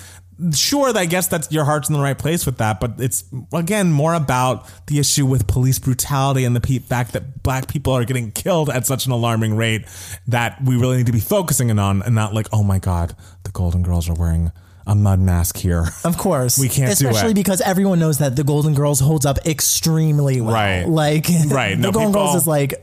[0.53, 3.93] sure, I guess that's your heart's in the right place with that, but it's again
[3.93, 8.05] more about the issue with police brutality and the pe- fact that black people are
[8.05, 9.87] getting killed at such an alarming rate
[10.27, 13.15] that we really need to be focusing in on, and not like oh my god,
[13.45, 14.51] the Golden Girls are wearing
[14.91, 15.87] a mud mask here.
[16.05, 19.39] Of course, We can't do especially because everyone knows that the Golden Girls holds up
[19.47, 20.53] extremely well.
[20.55, 20.85] Right.
[20.85, 21.75] like Right.
[21.77, 22.75] the No, Golden people- Girls is like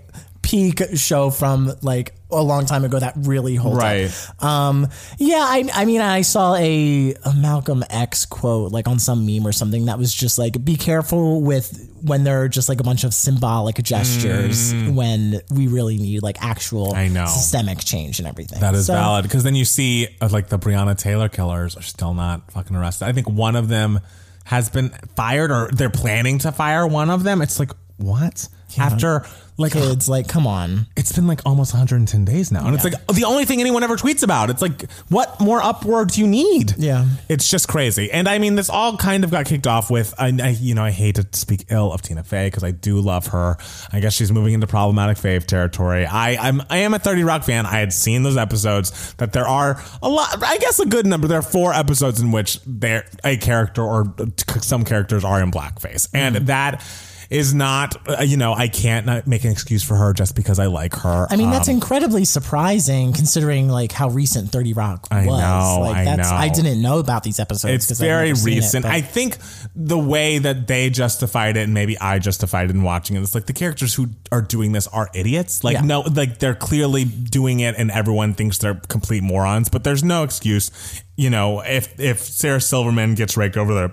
[0.41, 4.12] peak show from like a long time ago that really holds Right.
[4.40, 4.44] up.
[4.44, 4.88] Um,
[5.18, 9.48] yeah, I, I mean, I saw a, a Malcolm X quote like on some meme
[9.48, 12.84] or something that was just like, "Be careful with when there are just like a
[12.84, 16.98] bunch of symbolic gestures when we really need like actual Mm.
[16.98, 17.26] I know.
[17.28, 20.60] systemic change and everything." That is So- valid because then you see uh, like the
[20.60, 23.06] Breonna Taylor killers are still not fucking arrested.
[23.08, 24.00] I think one of them
[24.44, 27.42] has been fired or they're planning to fire one of them.
[27.42, 28.48] It's like what?
[28.78, 29.26] after
[29.58, 30.86] like it's like, come on.
[30.96, 32.65] it's been like almost 110 days now.
[32.65, 32.91] And it's Yeah.
[33.08, 34.50] like the only thing anyone ever tweets about.
[34.50, 36.76] It's like, what more upward do you need?
[36.78, 37.06] Yeah.
[37.28, 38.12] It's just crazy.
[38.12, 40.84] And I mean, this all kind of got kicked off with, I, I you know,
[40.84, 43.58] I hate to speak ill of Tina Fey because I do love her.
[43.91, 46.06] I guess she's moving into problematic fave territory.
[46.06, 47.65] I, I'm, I am a 30 Rock fan.
[47.65, 51.28] I had seen those episodes that there are a lot, I guess a good number.
[51.28, 54.13] There are four episodes in which there a character or
[54.62, 56.08] some characters are in blackface.
[56.13, 56.46] And Mm-hmm.
[56.46, 56.84] that
[57.30, 60.60] is not, uh, you know, I can't not make an excuse for her just because
[60.60, 61.28] I like her.
[61.30, 65.12] I mean, that's Um, incredibly surprising considering like how recent 30 Rock was.
[65.12, 66.36] I know, like I that's know.
[66.36, 67.90] I didn't know about these episodes.
[67.92, 68.86] It's very seen it, recent.
[68.86, 69.38] I think
[69.76, 73.36] the way that they justified it, and maybe I justified it in watching it, it's
[73.36, 75.63] like the characters who are doing this are idiots.
[75.63, 75.82] Like Yeah.
[75.82, 79.70] no, like they're clearly doing it, and everyone thinks they're complete morons.
[79.70, 80.72] But there's no excuse.
[81.16, 83.92] You know, if if Sarah Silverman gets raked over the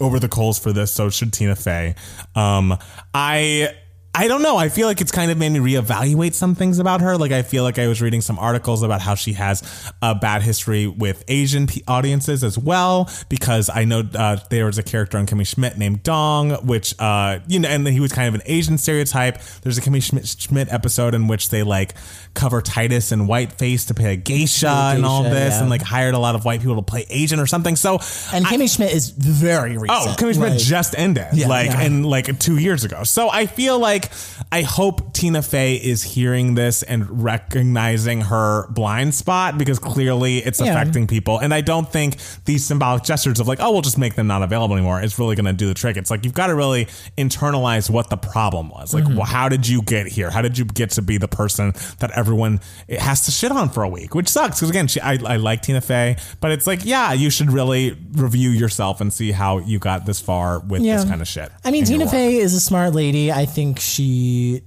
[0.00, 1.94] over the coals for this, so should Tina Fey.
[2.34, 2.76] Um,
[3.12, 3.74] I.
[4.16, 4.56] I don't know.
[4.56, 7.16] I feel like it's kind of made me reevaluate some things about her.
[7.16, 10.42] Like I feel like I was reading some articles about how she has a bad
[10.42, 13.10] history with Asian audiences as well.
[13.28, 17.40] Because I know uh, there was a character on Kimmy Schmidt named Dong, which uh,
[17.48, 19.40] you know, and he was kind of an Asian stereotype.
[19.62, 21.94] There's a Kimmy Schmidt, Schmidt episode in which they like
[22.34, 25.60] cover Titus in whiteface to play a geisha, and all this, yeah.
[25.60, 27.74] and like hired a lot of white people to play Asian or something.
[27.74, 27.94] So
[28.32, 29.90] and Kimmy Schmidt is very recent.
[29.90, 31.82] Oh, Kimmy Schmidt Like, just ended, Yeah, like yeah.
[31.82, 33.02] in like two years ago.
[33.02, 34.03] So I feel like
[34.52, 40.60] I hope Tina Fey is hearing this and recognizing her blind spot because clearly it's
[40.60, 40.66] Yeah.
[40.72, 41.38] affecting people.
[41.38, 44.42] And I don't think these symbolic gestures of like, oh, we'll just make them not
[44.42, 45.96] available anymore is really going to do the trick.
[45.96, 46.86] It's like you've got to really
[47.18, 48.92] internalize what the problem was.
[48.94, 49.16] Like, Mm-hmm.
[49.16, 50.30] well, how did you get here?
[50.30, 53.82] How did you get to be the person that everyone has to shit on for
[53.82, 54.14] a week?
[54.14, 57.30] Which sucks because again, she, I, I like Tina Fey, but it's like, yeah, you
[57.30, 60.96] should really review yourself and see how you got this far with Yeah.
[60.96, 61.50] this kind of shit.
[61.64, 62.08] I mean, Tina.
[62.08, 63.30] Fey is a smart lady.
[63.32, 63.93] I think she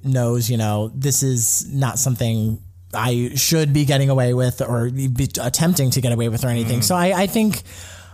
[0.04, 2.62] knows, you know, this is not something
[2.94, 6.82] I should be getting away with or be attempting to get away with or anything.
[6.82, 7.63] So I, I think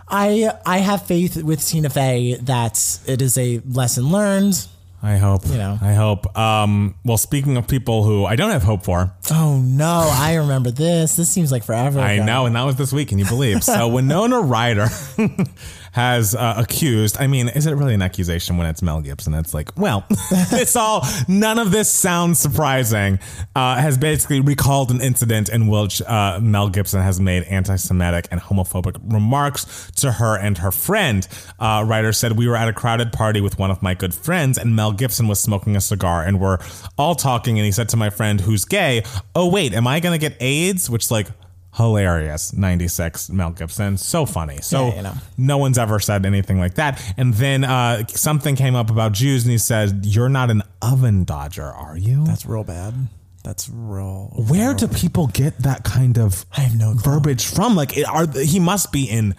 [0.08, 4.66] I I have faith with Tina Fey that it is a lesson learned.
[5.02, 5.46] I hope.
[5.46, 5.78] You know.
[5.82, 6.34] I hope.
[6.36, 10.70] Um, well, speaking of people who I don't have hope for, Oh no, I remember
[10.70, 11.16] this.
[11.16, 12.00] This seems like forever.
[12.00, 12.24] I ago.
[12.24, 13.62] know, and that was this week, can you believe?
[13.74, 14.88] So Winona Ryder
[15.94, 17.16] has uh, accused.
[17.20, 19.32] I mean, is it really an accusation when it's Mel Gibson?
[19.32, 21.06] It's like, well, it's all.
[21.28, 23.20] None of this sounds surprising.
[23.54, 28.40] Uh, has basically recalled an incident in which uh, Mel Gibson has made anti-Semitic and
[28.40, 31.28] homophobic remarks to her and her friend.
[31.60, 34.58] Uh, Ryder said, "We were at a crowded party with one of my good friends,
[34.58, 36.58] and Mel Gibson was smoking a cigar, and we're
[36.98, 37.56] all talking.
[37.56, 39.04] And he said to my friend, who's gay,
[39.36, 41.28] "Oh wait, am I going to get AIDS?" Which like
[41.74, 45.14] hilarious 96 mel gibson so funny so Yeah, you know.
[45.36, 49.44] no one's ever said anything like that and then uh, something came up about jews
[49.44, 52.94] and he said you're not an oven dodger are you That's real bad.
[53.42, 54.32] That's real.
[54.48, 57.12] where do people get that kind of I have no clue.
[57.12, 59.34] verbiage from like it, are he must be in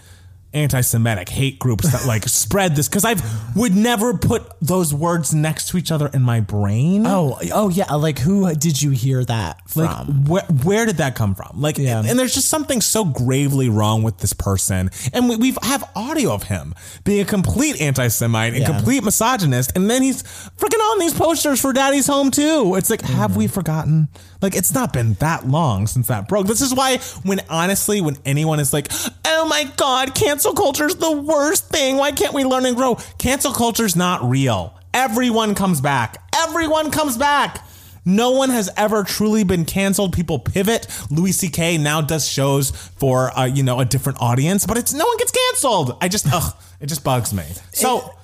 [0.56, 3.14] anti-semitic hate groups that like spread this because i
[3.54, 7.92] would never put those words next to each other in my brain Oh, oh yeah.
[7.94, 9.84] Like who did you hear that from?
[9.84, 11.60] Like, where, where did that come from?
[11.60, 12.02] Like, Yeah.
[12.04, 14.90] and there's just something so gravely wrong with this person.
[15.12, 18.74] And we, we've have audio of him being a complete anti-Semite and Yeah.
[18.76, 19.72] complete misogynist.
[19.76, 22.74] And then he's freaking on these posters for Daddy's Home too.
[22.76, 23.38] It's like, have Mm-hmm.
[23.40, 24.08] we forgotten?
[24.42, 26.46] Like, it's not been that long since that broke.
[26.46, 28.88] This is why when honestly, when anyone is like,
[29.24, 31.96] oh my God, cancel culture is the worst thing.
[31.96, 32.96] Why can't we learn and grow?
[33.18, 34.78] Cancel culture's not real.
[34.94, 36.16] Everyone comes back.
[36.34, 37.62] Everyone comes back.
[38.08, 40.12] No one has ever truly been canceled.
[40.12, 40.86] People pivot.
[41.10, 41.76] Louis C.K.
[41.78, 45.32] now does shows for uh, you know a different audience, but it's no one gets
[45.32, 45.98] canceled.
[46.00, 47.44] I just ugh, it just bugs me.
[47.72, 48.14] So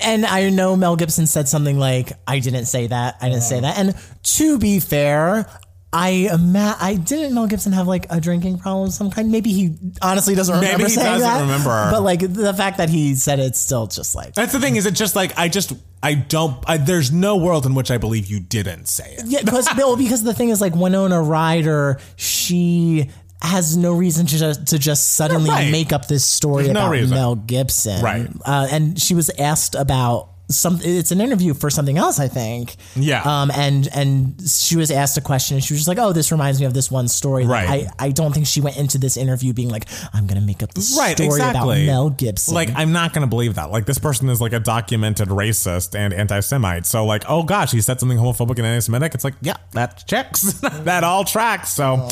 [0.00, 3.16] and I know Mel Gibson said something like, "I didn't say that.
[3.20, 5.46] I didn't say that." And to be fair,
[5.92, 9.30] I ima- I didn't Mel Gibson have like a drinking problem of some kind.
[9.30, 11.40] Maybe he honestly doesn't Maybe remember he saying doesn't that.
[11.40, 11.88] remember.
[11.90, 14.76] But like the fact that he said it's still just like that's the thing.
[14.76, 16.56] Is it just like I just I don't.
[16.66, 19.24] I, there's no world in which I believe you didn't say it.
[19.26, 23.08] yeah, because well, because the thing is like Winona Ryder, she
[23.42, 25.70] has no reason to just, to just suddenly Right.
[25.70, 27.10] make up this story There's about reason.
[27.10, 28.02] Mel Gibson.
[28.02, 28.28] Right.
[28.44, 32.76] Uh, and she was asked about some it's an interview for something else, I think.
[32.94, 33.22] Yeah.
[33.22, 36.30] Um and and she was asked a question and she was just like, Oh, this
[36.30, 37.46] reminds me of this one story.
[37.46, 37.88] Right.
[37.98, 40.74] I, I don't think she went into this interview being like, I'm gonna make up
[40.74, 41.84] this Right, story exactly.
[41.84, 42.54] about Mel Gibson.
[42.54, 43.70] Like, I'm not going to believe that.
[43.70, 46.86] Like, this person is like a documented racist and anti Semite.
[46.86, 49.14] So, like, oh gosh, he said something homophobic and anti Semitic.
[49.14, 50.42] It's like, yeah, that checks.
[50.60, 51.70] that all tracks.
[51.70, 52.08] So,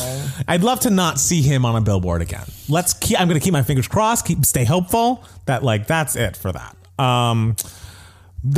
[0.47, 2.45] I'd love to not see him on a billboard again.
[2.69, 6.15] Let's keep, I'm going to keep my fingers crossed, keep, stay hopeful that, like, that's
[6.15, 6.75] it for that.
[7.03, 7.55] Um,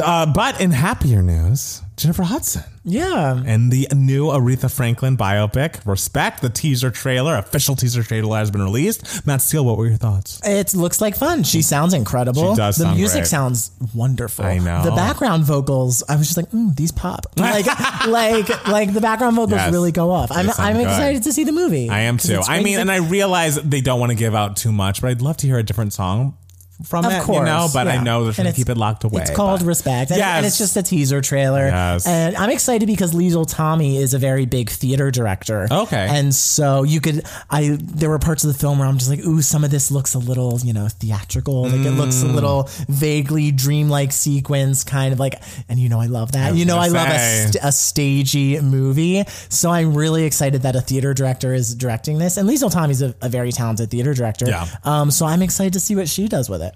[0.01, 3.43] Uh, but in happier news, Jennifer Hudson Yeah.
[3.45, 8.61] and the new Aretha Franklin biopic, Respect, the teaser trailer, official teaser trailer has been
[8.63, 9.27] released.
[9.27, 10.39] Matt Steele, what were your thoughts?
[10.45, 11.43] It looks like fun.
[11.43, 12.53] She sounds incredible.
[12.53, 13.27] She does The sound music great.
[13.27, 14.45] sounds wonderful.
[14.45, 14.83] I know.
[14.85, 17.25] The background vocals, I was just like, mm, these pop.
[17.37, 17.65] Like,
[18.07, 19.71] like, like the background vocals Yes.
[19.73, 20.31] really go off.
[20.31, 20.83] I'm, I'm good.
[20.83, 21.89] excited to see the movie.
[21.89, 22.39] I am too.
[22.47, 25.21] I mean, and I realize they don't want to give out too much, but I'd
[25.21, 26.37] love to hear a different song
[26.83, 27.67] from Of it, course, you know.
[27.73, 29.21] But I know they're trying to keep it locked away.
[29.21, 31.67] It's called but- Respect, and, and it's just a teaser trailer.
[31.67, 32.05] Yes.
[32.07, 35.67] And I'm excited because Liesl Tommy is a very big theater director.
[35.71, 36.07] Okay.
[36.09, 39.19] and so you could, I there were parts of the film where I'm just like,
[39.19, 41.63] ooh, some of this looks a little, you know, theatrical.
[41.63, 42.35] Like it looks a Mm.
[42.35, 45.35] little vaguely dreamlike sequence, kind of like,
[45.69, 46.51] and you know, I love that.
[46.51, 49.23] was you know, I gonna love a, st- a stagey movie.
[49.49, 53.15] So I'm really excited that a theater director is directing this, and Liesl Tommy's a,
[53.21, 54.45] a very talented theater director.
[54.47, 54.67] Yeah.
[54.83, 55.11] Um.
[55.11, 56.72] So I'm excited to see what she does with it.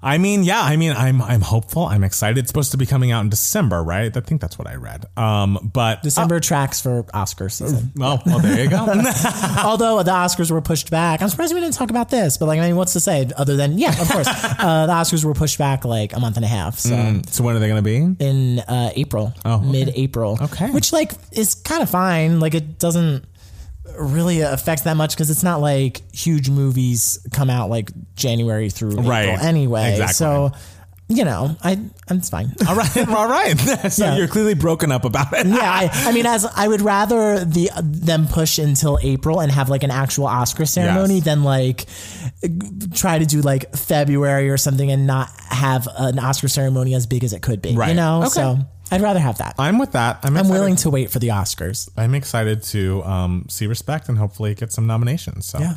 [0.00, 0.62] I mean, yeah.
[0.62, 1.84] I mean, I'm I'm hopeful.
[1.84, 2.38] I'm excited.
[2.38, 4.16] It's supposed to be coming out in December, right?
[4.16, 5.06] I think that's what I read.
[5.16, 7.90] Um, but December tracks for Oscar season.
[8.00, 8.76] oh, well, there you go.
[9.64, 12.36] Although the Oscars were pushed back, I'm surprised we didn't talk about this.
[12.38, 15.24] But like, I mean, what's to say other than yeah, of course, uh, the Oscars
[15.24, 16.78] were pushed back like a month and a half.
[16.78, 18.24] So so when are they going to be?
[18.24, 19.66] in uh, April, Oh, okay.
[19.72, 20.70] mid-April, Okay.
[20.70, 22.38] which like is kind of fine.
[22.38, 23.24] Like it doesn't
[23.98, 28.96] really affects that much because it's not like huge movies come out like January through
[28.96, 29.28] Right.
[29.30, 29.90] April anyway.
[29.92, 30.14] Exactly.
[30.14, 30.52] So
[31.10, 31.72] you know, I
[32.10, 32.52] I'm it's fine.
[32.68, 33.58] All right, all right.
[33.90, 34.16] so Yeah.
[34.18, 35.46] you're clearly broken up about it.
[35.46, 39.70] yeah, I, I mean, as I would rather the them push until April and have
[39.70, 41.24] like an actual Oscar ceremony Yes.
[41.24, 41.86] than like
[42.94, 47.24] try to do like February or something and not have an Oscar ceremony as big
[47.24, 47.74] as it could be.
[47.74, 47.88] Right.
[47.88, 48.28] You know, Okay.
[48.28, 48.58] so
[48.90, 49.54] I'd rather have that.
[49.58, 50.18] I'm with that.
[50.22, 50.52] I'm, I'm excited.
[50.52, 51.88] willing to wait for the Oscars.
[51.96, 55.46] I'm excited to um, see Respect and hopefully get some nominations.
[55.46, 55.74] So, Yeah.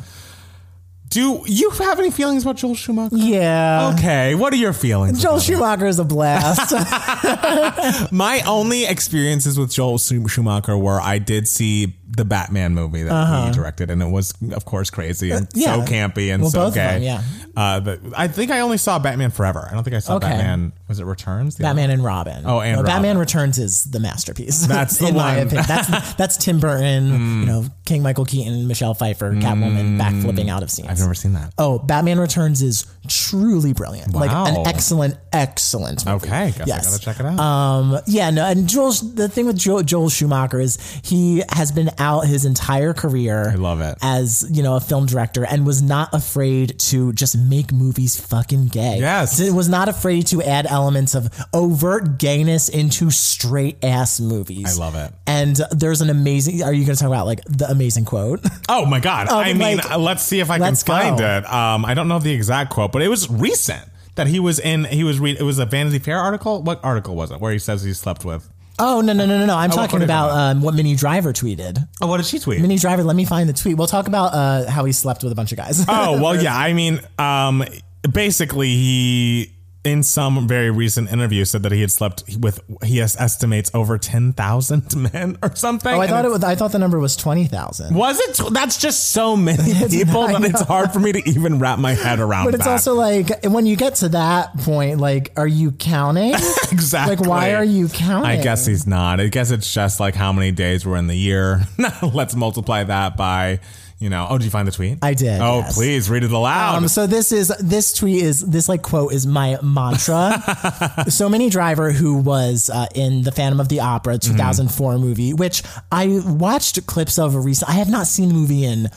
[1.08, 3.16] do you have any feelings about Joel Schumacher?
[3.16, 3.94] Yeah.
[3.98, 5.20] Okay, what are your feelings?
[5.22, 5.40] Joel?
[5.40, 6.72] Schumacher is a blast.
[8.12, 13.52] My only experiences with Joel Schumacher were I did see the Batman movie that he
[13.52, 15.50] directed, and it was, of course, crazy and Uh-huh.
[15.54, 15.74] yeah.
[15.84, 16.98] so campy and Well, so gay.
[16.98, 17.22] them, yeah.
[17.56, 19.66] Uh, but I think I only saw Batman Forever.
[19.70, 20.28] I don't think I saw Okay.
[20.28, 20.72] Batman.
[20.88, 21.56] Was it Returns?
[21.56, 22.44] The Batman and Robin.
[22.46, 23.18] Oh, and Batman Robin.
[23.18, 24.66] Returns is the masterpiece.
[24.66, 25.44] That's the in my one.
[25.44, 25.46] Mm.
[25.46, 25.64] opinion.
[25.68, 27.06] That's that's Tim Burton,
[27.40, 30.88] you know, King Michael Keaton, Michelle Pfeiffer, Catwoman backflipping out of scenes.
[30.88, 31.52] I've never seen that.
[31.58, 34.12] Oh, Batman Returns is truly brilliant.
[34.14, 36.26] Like an excellent, excellent movie.
[36.26, 36.86] Okay, guess Yes.
[36.86, 37.38] I gotta check it out.
[37.40, 41.90] Um, yeah, no, and Joel, the thing with Joel, Joel Schumacher is he has been
[42.02, 43.50] out his entire career.
[43.50, 43.96] I love it.
[44.02, 48.66] As, you know, a film director and was not afraid to just make movies fucking
[48.66, 48.98] gay.
[48.98, 49.38] Yes.
[49.40, 54.78] It was not afraid to add elements of overt gayness into straight ass movies.
[54.78, 55.12] I love it.
[55.26, 58.40] And there's an amazing, are you going to talk about like the amazing quote?
[58.68, 59.28] Oh my god!
[59.28, 61.24] I mean, like, let's see if I can find go.
[61.38, 61.52] it.
[61.52, 63.82] Um, I don't know the exact quote, but it was recent
[64.14, 64.84] that he was in.
[64.84, 65.38] He was read.
[65.38, 66.62] It was a Vanity Fair article.
[66.62, 67.40] What article was it?
[67.40, 68.48] Where he says he slept with.
[68.82, 69.56] Oh, no, no, no, no, no.
[69.56, 71.78] I'm what talking are you about talking um, what Minnie Driver tweeted.
[72.00, 72.60] Oh, what did she tweet?
[72.60, 73.76] Minnie Driver, let me find the tweet.
[73.76, 75.84] We'll talk about uh, how he slept with a bunch of guys.
[75.88, 76.56] oh well, yeah.
[76.56, 77.64] I mean, um,
[78.10, 79.52] basically he.
[79.84, 83.98] In some very recent interview, said that he had slept with he has estimates over
[83.98, 85.92] ten thousand men or something.
[85.92, 86.44] Oh, I thought it was.
[86.44, 87.94] I thought the number was twenty thousand.
[87.96, 88.52] was it.
[88.52, 92.20] That's just so many people that it's hard for me to even wrap my head
[92.20, 92.44] around.
[92.44, 92.70] But it's that.
[92.70, 96.34] also like when you get to that point, like, are you counting?
[96.72, 97.16] Exactly.
[97.16, 98.30] Like, why are you counting?
[98.30, 99.20] I guess he's not.
[99.20, 101.62] I guess it's just like how many days were in the year.
[102.02, 103.60] Let's multiply that by,
[104.02, 104.26] you know.
[104.28, 104.98] Oh, did you find the tweet?
[105.00, 105.74] I did, Oh, yes.
[105.74, 106.76] please read it aloud.
[106.76, 111.04] Um, so this is this tweet is this like quote is my mantra.
[111.08, 114.32] so Minnie Driver who was uh, in the Phantom of the Opera Mm-hmm.
[114.32, 117.70] 2004 movie, which I watched clips of a recent.
[117.70, 118.88] I have not seen the movie in.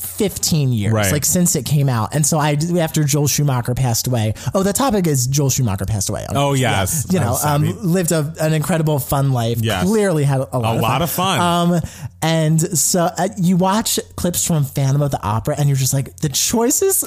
[0.00, 1.12] 15 years Right.
[1.12, 4.72] like since it came out and so i after joel schumacher passed away oh the
[4.72, 7.06] topic is joel schumacher passed away Oh, yes.
[7.12, 9.84] you know um, lived a, an incredible fun life Yes.
[9.84, 11.02] clearly had a lot, a of, lot fun.
[11.02, 11.40] of fun.
[11.40, 11.80] Um,
[12.22, 16.16] and so uh, you watch clips from Phantom of the Opera, and you're just like,
[16.18, 17.02] the choices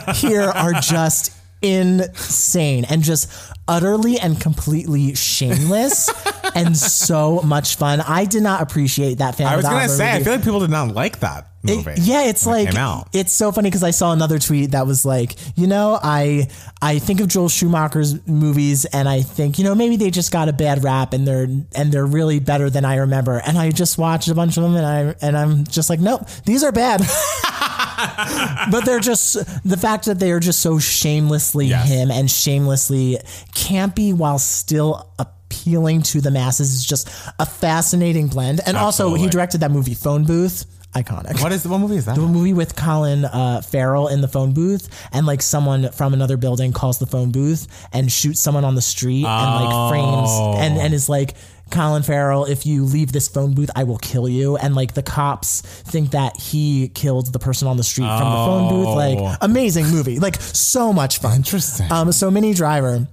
[0.16, 3.30] here are just insane and just
[3.68, 6.10] utterly and completely shameless
[6.54, 8.00] and so much fun.
[8.00, 10.70] I did not appreciate that Phantom I was gonna say, I feel like people did
[10.70, 11.92] not like that movie.
[11.92, 13.08] It- yeah, it's it like out.
[13.12, 16.48] it's so funny because I saw another tweet that was like, you know, I
[16.80, 20.48] I think of Joel Schumacher's movies and I think, you know, maybe they just got
[20.48, 23.42] a bad rap and they're and they're really better than I remember.
[23.44, 26.28] And I just watched a bunch of them and I and I'm just like, nope,
[26.44, 27.00] these are bad.
[28.70, 29.34] but they're just
[29.68, 31.88] the fact that they are just so shamelessly Yes.
[31.88, 33.18] him and shamelessly
[33.54, 37.08] campy while still appealing to the masses is just
[37.38, 38.60] a fascinating blend.
[38.66, 40.66] And also he directed that movie Phone Booth.
[40.94, 41.42] iconic.
[41.42, 42.14] What is the what movie is that?
[42.16, 46.36] the movie with Colin uh, Farrell in the phone booth, and like someone from another
[46.38, 50.30] building calls the phone booth and shoots someone on the street, and like frames
[50.62, 51.34] and and is like.
[51.70, 54.56] Colin Farrell, if you leave this phone booth, I will kill you.
[54.56, 58.46] And like the cops think that he killed the person on the street from the
[58.46, 58.86] phone booth.
[58.86, 58.94] Oh.
[58.94, 61.36] Like amazing movie, like so much fun.
[61.36, 61.90] Interesting.
[61.90, 63.06] Um, so Minnie Driver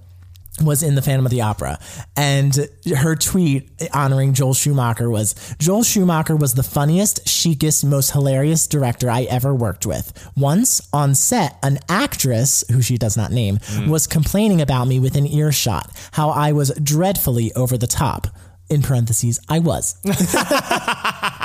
[0.62, 1.78] was in the Phantom of the Opera,
[2.16, 8.66] and her tweet honoring Joel Schumacher was Joel Schumacher was the funniest, chicest, most hilarious
[8.66, 10.12] director I ever worked with.
[10.36, 13.88] Once on set, an actress who she does not name mm.
[13.88, 18.28] was complaining about me within earshot, how I was dreadfully over the top.
[18.70, 19.96] In parentheses, I was.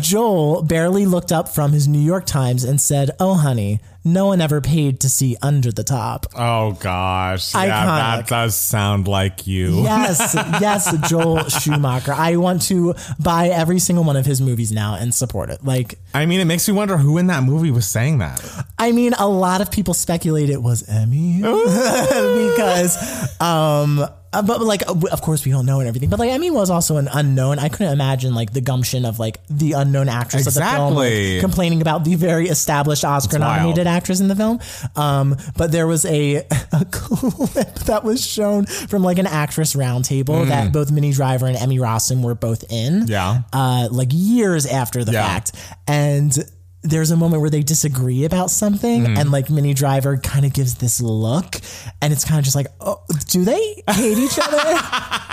[0.00, 4.40] Joel barely looked up from his New York Times and said, Oh, honey, no one
[4.40, 6.26] ever paid to see under the top.
[6.34, 9.82] oh gosh, yeah, that does sound like you.
[9.82, 12.12] Yes, yes, Joel Schumacher.
[12.12, 15.64] I want to buy every single one of his movies now and support it.
[15.64, 18.42] Like, I mean, it makes me wonder who in that movie was saying that.
[18.78, 24.82] I mean, a lot of people speculate it was Emmy because, um, uh, but like,
[24.88, 26.08] uh, of course, we don't know and everything.
[26.10, 27.58] But like, Emmy was also an unknown.
[27.58, 31.40] I couldn't imagine like the gumption of like the unknown actress of the film like,
[31.40, 34.58] complaining about the very established Oscar-nominated actress in the film.
[34.96, 36.36] Um, but there was a,
[36.72, 41.56] a clip that was shown from like an actress roundtable that both Minnie Driver and
[41.56, 43.00] Emmy Rossum were both in.
[43.06, 43.08] Mm.
[43.08, 43.42] Yeah.
[43.52, 45.26] uh, like years after the Yeah.
[45.26, 45.52] fact,
[45.86, 46.36] and
[46.82, 49.16] there's a moment where they disagree about something, Mm-hmm.
[49.18, 51.56] and like Minnie Driver kind of gives this look,
[52.00, 54.58] and it's kind of just like, oh, do they hate each other?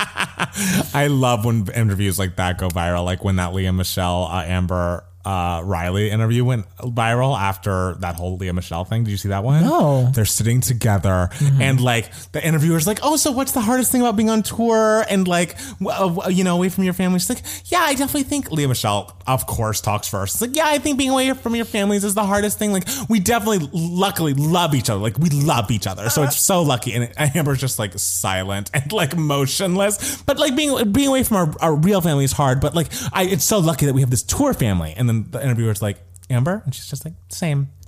[0.93, 5.03] I love when interviews like that go viral, like when that Lea Michele uh, Amber
[5.29, 9.03] uh, Riley interview went viral after that whole Lea Michele thing.
[9.03, 9.63] Did you see that one?
[9.63, 10.09] No.
[10.11, 14.15] They're sitting together and like the interviewer's like, "Oh, so what's the hardest thing about
[14.15, 17.43] being on tour and like w- uh, you know away from your family?" She's like,
[17.65, 20.35] "Yeah, I definitely think Lea Michele, of course, talks first.
[20.35, 22.73] It's like, yeah, I think being away from your families is the hardest thing.
[22.73, 24.99] Like, we definitely, luckily, love each other.
[24.99, 28.91] Like, we love each other, so it's so lucky." And Amber's just like silent and
[28.91, 30.23] like motionless.
[30.23, 32.61] But like being being away from our, our real family is hard.
[32.61, 34.95] But like, I it's so lucky that we have this tour family.
[34.97, 35.97] And then the interviewer's like,
[36.29, 37.69] "Amber," and she's just like, "Same."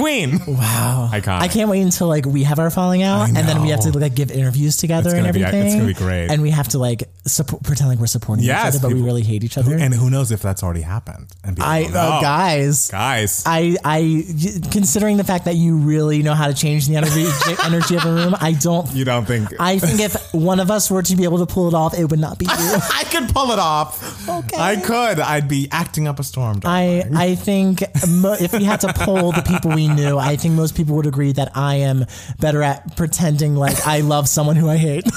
[0.00, 0.38] Queen.
[0.46, 1.40] Wow, Iconic.
[1.40, 3.90] I can't wait until like we have our falling out, and then we have to
[3.98, 5.66] like give interviews together It's and gonna be- everything.
[5.66, 6.28] it's gonna be great.
[6.30, 8.94] and we have to like support, pretend like we're supporting Yes, each other, but we
[8.94, 9.76] people- really hate each other.
[9.76, 11.26] And who knows if that's already happened?
[11.44, 12.20] And people I, don't uh, know.
[12.22, 13.42] guys, guys.
[13.46, 14.24] I, I,
[14.70, 17.26] considering the fact that you really know how to change the energy,
[17.64, 18.90] energy of a room, I don't.
[18.94, 21.68] you don't think I think if one of us were to be able to pull
[21.68, 22.50] it off, it would not be you.
[22.54, 24.28] I could pull it off?
[24.28, 24.56] Okay.
[24.58, 25.20] I could.
[25.20, 26.60] I'd be acting up a storm.
[26.64, 30.54] I, I think mo- if we had to poll the people we knew, I think
[30.54, 32.06] most people would agree that I am
[32.38, 35.04] better at pretending like I love someone who I hate.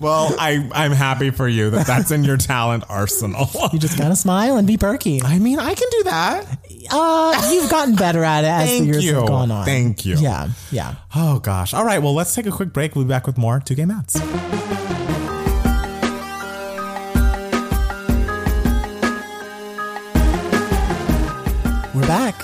[0.00, 3.48] well, I I'm happy for you that that's in your talent arsenal.
[3.72, 5.22] You just gotta smile and be perky.
[5.22, 6.58] I mean, I can do that.
[6.90, 9.14] Uh, you've gotten better at it as the years you.
[9.14, 9.64] have gone on.
[9.64, 10.16] Thank you.
[10.16, 10.96] Yeah, yeah.
[11.14, 11.74] Oh gosh.
[11.74, 12.02] All right.
[12.02, 12.96] Well, let's take a quick break.
[12.96, 14.18] We'll be back with more two gay mats.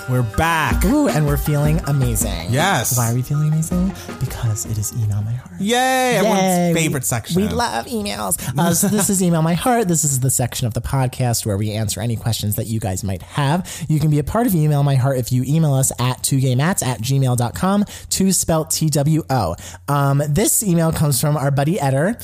[0.09, 0.85] We're back.
[0.85, 2.53] Ooh, and we're feeling amazing.
[2.53, 2.97] Yes.
[2.97, 3.89] Why are we feeling amazing?
[4.21, 5.61] Because it is email my heart.
[5.61, 6.17] Yay!
[6.19, 7.43] Everyone's favorite section.
[7.43, 8.39] We love emails.
[8.57, 9.89] Uh, so this is Email My Heart.
[9.89, 13.03] This is the section of the podcast where we answer any questions that you guys
[13.03, 13.69] might have.
[13.89, 16.87] You can be a part of Email My Heart if you email us at 2gaymats
[16.87, 19.57] at gmail.com, two spelled T-W-O.
[19.89, 22.17] Um, this email comes from our buddy Eder.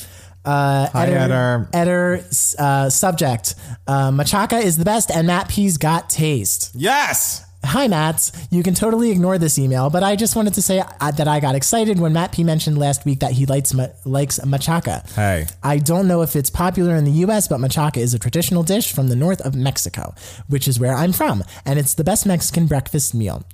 [0.45, 1.67] Uh, Hi, Eder.
[1.73, 2.25] Eder,
[2.59, 3.55] uh, subject.
[3.87, 6.71] Uh, Machaca is the best and Matt P's got taste.
[6.75, 7.45] Yes.
[7.65, 8.29] Hi, Matt.
[8.51, 11.39] You can totally ignore this email, but I just wanted to say uh, that I
[11.39, 15.09] got excited when Matt P mentioned last week that he likes ma- likes machaca.
[15.13, 15.47] Hey.
[15.63, 18.91] I don't know if it's popular in the U.S., but machaca is a traditional dish
[18.91, 20.13] from the north of Mexico,
[20.47, 23.45] which is where I'm from, and it's the best Mexican breakfast meal.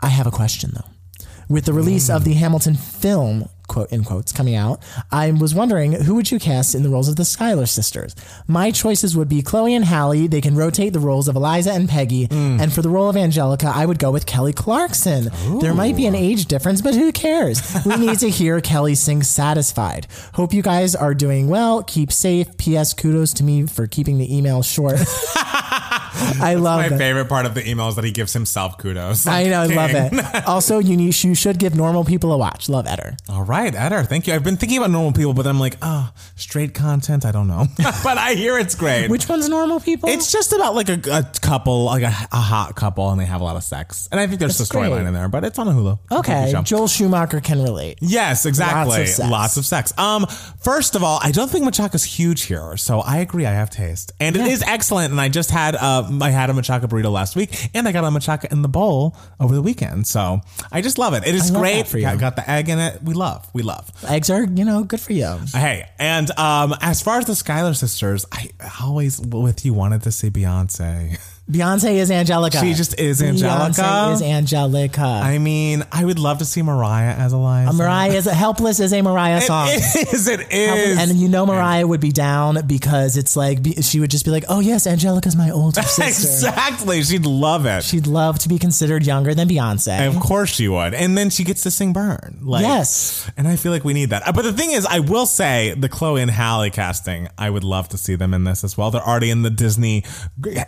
[0.00, 1.26] I have a question though.
[1.48, 5.92] With the release of the Hamilton film, quote in quotes, coming out, I was wondering
[5.92, 8.16] who would you cast in the roles of the Schuyler sisters?
[8.46, 10.26] My choices would be Chloe and Halle.
[10.26, 12.26] They can rotate the roles of Eliza and Peggy.
[12.28, 12.60] Mm.
[12.60, 15.30] And for the role of Angelica, I would go with Kelly Clarkson.
[15.60, 17.62] There might be an age difference, but who cares?
[17.84, 20.06] We need to hear Kelly sing Satisfied.
[20.34, 21.82] Hope you guys are doing well.
[21.82, 22.56] Keep safe.
[22.56, 22.94] P.S.
[22.94, 24.98] Kudos to me for keeping the email short.
[26.40, 26.98] I love My that.
[26.98, 29.26] favorite part of the email is that he gives himself kudos.
[29.26, 30.44] I know, I love it.
[30.48, 32.68] Also, you need, you should give normal people a watch.
[32.68, 33.16] Love Eder.
[33.28, 34.34] All right, Eder, thank you.
[34.34, 37.24] I've been thinking about normal people, but then I'm like, oh, straight content.
[37.24, 39.08] I don't know, but I hear it's great.
[39.10, 40.08] Which one's normal people?
[40.08, 43.40] It's just about like a, a couple, like a, a hot couple, and they have
[43.40, 44.08] a lot of sex.
[44.10, 45.98] And I think there's That's a storyline in there, but it's on a Hulu.
[46.12, 46.54] okay.
[46.64, 47.98] Joel Schumacher can relate.
[48.00, 48.90] Yes, exactly.
[48.98, 49.30] Lots of sex.
[49.30, 49.98] Lots of sex.
[49.98, 50.26] Um,
[50.60, 53.44] first of all, I don't think machaca's huge here, so I agree.
[53.46, 54.46] I have taste, and it Yeah.
[54.52, 55.10] is excellent.
[55.12, 55.74] And I just had
[56.08, 58.68] uh, I had a machaca burrito last week, and I got a machaca in the
[58.68, 60.06] bowl over the weekend.
[60.06, 60.40] So
[60.72, 61.26] I just love it.
[61.26, 61.86] It is great.
[61.86, 62.06] for you.
[62.06, 63.02] I got the egg in it.
[63.02, 63.48] We love.
[63.52, 63.90] We love.
[64.08, 65.38] Eggs are, you know, good for you.
[65.52, 68.50] Hey, and um, as far as the Schuyler sisters, I
[68.82, 71.18] always with you wanted to see Beyonce.
[71.50, 72.58] Beyonce is Angelica.
[72.60, 73.80] She just is Angelica.
[73.80, 75.02] Beyonce is Angelica.
[75.02, 77.72] I mean, I would love to see Mariah as Eliza.
[77.72, 79.68] Mariah is a helpless is a Mariah song.
[79.70, 80.28] It is.
[80.28, 80.98] It is.
[80.98, 84.44] And you know Mariah would be down because it's like she would just be like,
[84.50, 87.02] "Oh yes, Angelica's my older sister." exactly.
[87.02, 87.82] She'd love it.
[87.82, 90.06] She'd love to be considered younger than Beyonce.
[90.06, 90.92] of course she would.
[90.92, 92.40] And then she gets to sing Burn.
[92.42, 93.30] Like, Yes.
[93.38, 94.26] And I feel like we need that.
[94.28, 97.64] Uh, But the thing is, I will say the Chloe and Halle casting, I would
[97.64, 98.90] love to see them in this as well.
[98.90, 100.04] They're already in the Disney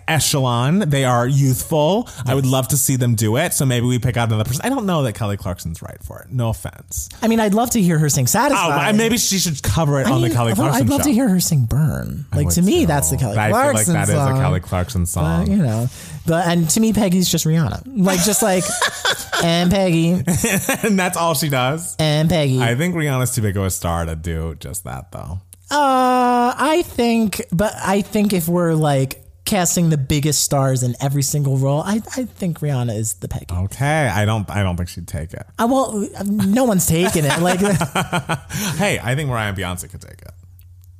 [0.09, 0.70] echelon.
[0.79, 2.09] They are youthful.
[2.27, 3.53] I would love to see them do it.
[3.53, 4.65] So maybe we pick out another person.
[4.65, 6.31] I don't know that Kelly Clarkson's right for it.
[6.31, 7.09] No offense.
[7.21, 10.01] I mean, I'd love to hear her sing Oh, "Satisfied." and maybe she should cover
[10.01, 11.09] it I on mean, the Kelly Clarkson I'd love show.
[11.09, 12.87] to hear her sing "Burn." Like to me, too.
[12.87, 14.39] that's the Kelly I feel like Clarkson that is song.
[14.39, 15.45] a Kelly Clarkson song.
[15.47, 15.89] But, you know,
[16.27, 17.83] but and to me, Peggy's just Rihanna.
[17.87, 18.65] Like just like
[19.45, 20.11] and Peggy
[20.83, 21.97] and that's all she does.
[21.99, 22.61] and Peggy.
[22.61, 25.41] I think Rihanna's too big of a star to do just that, though.
[25.73, 31.23] Uh, I think, but I think if we're like casting the biggest stars in every
[31.23, 33.53] single role, I, I think Rihanna is the Peggy.
[33.53, 34.49] Okay, I don't.
[34.49, 35.45] I don't think she'd take it.
[35.59, 37.39] Uh, well, no one's taking it.
[37.41, 37.59] Like,
[38.79, 40.31] Hey, I think Mariah and Beyonce could take it.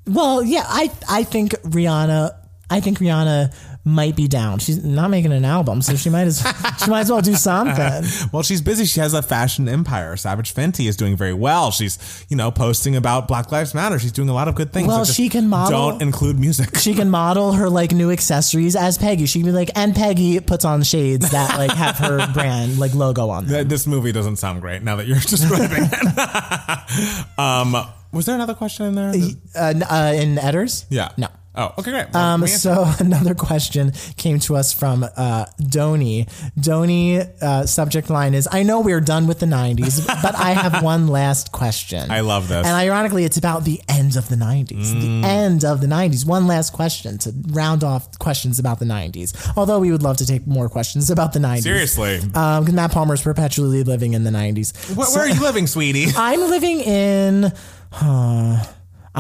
[0.07, 2.37] well, yeah, I I think Rihanna.
[2.73, 3.55] I think Rihanna
[3.91, 4.59] might be down.
[4.61, 6.39] She's not making an album, so she might as
[6.83, 8.05] she might as well do something.
[8.33, 8.85] Well, she's busy.
[8.85, 10.17] She has a fashion empire.
[10.17, 11.71] Savage Fenty is doing very well.
[11.71, 13.99] She's, you know, posting about Black Lives Matter.
[13.99, 14.87] She's doing a lot of good things.
[14.89, 16.77] Well, just she can model- Don't include music.
[16.79, 19.27] She can model her like new accessories as Peggy.
[19.27, 22.95] She can be like, and Peggy puts on shades that like have her brand like
[22.95, 23.67] logo on them.
[23.69, 27.39] This movie doesn't sound great now that you're describing it.
[27.39, 27.77] um,
[28.13, 29.13] was there another question in there?
[29.57, 30.85] Uh, uh, in Edders?
[30.91, 31.11] yeah.
[31.17, 31.29] No.
[31.53, 32.07] Oh, okay, great.
[32.15, 36.29] Well, Um, so another question came to us from uh, Doni.
[36.59, 40.83] Doni uh, subject line is: I know we're done with the '90s, but I have
[40.83, 42.09] one last question.
[42.11, 42.65] I love this.
[42.65, 44.93] and ironically, it's about the end of the '90s.
[44.93, 45.01] Mm.
[45.23, 46.25] The end of the '90s.
[46.25, 49.35] One last question to round off questions about the '90s.
[49.57, 51.63] Although we would love to take more questions about the '90s.
[51.63, 52.19] Seriously.
[52.35, 54.73] um, 'cause Matt Palmer is perpetually living in the '90s.
[54.97, 56.07] where, where are you living, sweetie?
[56.17, 57.53] I'm living in.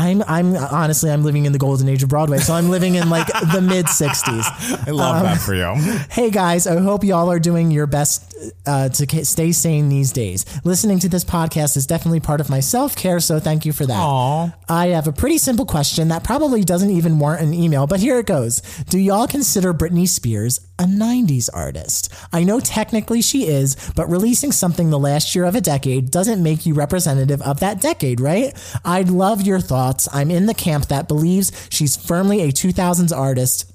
[0.00, 3.10] I'm I'm honestly I'm living in the golden age of Broadway, so I'm living in
[3.10, 4.88] like the mid '60s.
[4.88, 5.74] I love Um, that for you.
[6.10, 8.34] Hey guys, I hope y'all are doing your best
[8.66, 10.46] uh, to stay sane these days.
[10.64, 13.84] Listening to this podcast is definitely part of my self care, so thank you for
[13.84, 13.98] that.
[13.98, 14.54] Aw.
[14.70, 18.18] I have a pretty simple question that probably doesn't even warrant an email, but here
[18.18, 18.60] it goes.
[18.88, 22.12] Do y'all consider Britney Spears a 90s artist?
[22.32, 26.42] I know technically she is, but releasing something the last year of a decade doesn't
[26.42, 28.52] make you representative of that decade, right?
[28.84, 30.08] I'd love your thoughts.
[30.12, 33.70] I'm in the camp that believes she's firmly a 2000s artist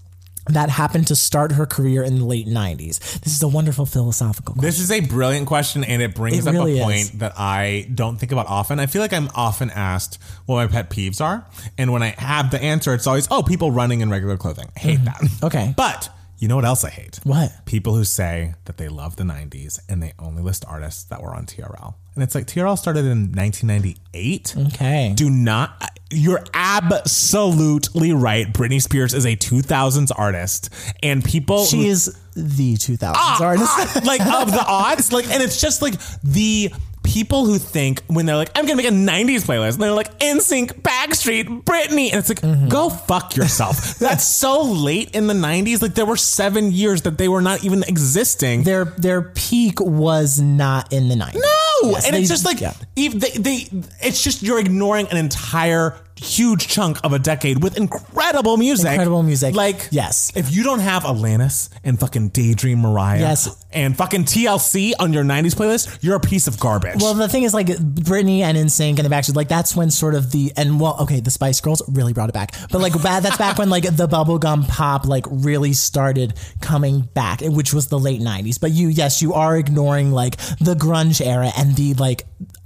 [0.48, 3.00] that happened to start her career in the late 90s.
[3.22, 4.68] This is a wonderful philosophical question.
[4.68, 7.10] This is a brilliant question, and it brings It up really a is.
[7.10, 8.80] point that I don't think about often.
[8.80, 11.48] I feel like I'm often asked what my pet peeves are,
[11.80, 14.80] and when I have the answer, it's always, "Oh, people running in regular clothing." I
[14.80, 15.16] hate that.
[15.16, 15.46] Mm-hmm.
[15.48, 15.74] Okay.
[15.76, 16.10] but
[16.46, 17.20] you know what else I hate?
[17.24, 17.66] What?
[17.66, 21.34] People who say that they love the '90s and they only list artists that were
[21.34, 24.54] on TRL, and it's like TRL started in 1998.
[24.68, 25.14] Okay.
[25.16, 25.90] Do not.
[26.12, 28.54] You're absolutely right.
[28.54, 30.70] Britney Spears is a 2000s artist,
[31.02, 33.68] and people She is the 2000s ah, artist.
[33.68, 36.72] Ah, like of the odds, like, and it's just like the
[37.06, 40.18] people who think when they're like, I'm gonna make a '90s playlist, and they're like,
[40.20, 42.68] NSYNC, Backstreet, Britney, and it's like, Mm-hmm.
[42.68, 43.98] go fuck yourself.
[44.00, 45.82] That's so late in the '90s.
[45.82, 48.64] Like, there were seven years that they were not even existing.
[48.64, 51.36] their their peak was not in the 90s.
[51.36, 52.74] No, Yes, and they- it's just like yeah.
[52.96, 53.68] they, they,
[54.02, 58.88] it's just you're ignoring an entire huge chunk of a decade with incredible music.
[58.92, 59.54] Incredible music.
[59.56, 60.32] Like Yes.
[60.36, 63.50] if you don't have Alanis and fucking Daydream Mariah, Yes.
[63.72, 67.02] and fucking TLC on your '90s playlist, you're a piece of garbage.
[67.02, 70.16] Well, the thing is, like Britney and NSYNC and the Backstreet, like that's when sort
[70.16, 73.38] of the and well, okay, the Spice Girls really brought it back, but like that's
[73.38, 78.22] back when like the bubblegum pop like really started coming back, which was the late
[78.22, 78.58] '90s.
[78.60, 82.26] But you, yes, you are ignoring like the grunge era and the like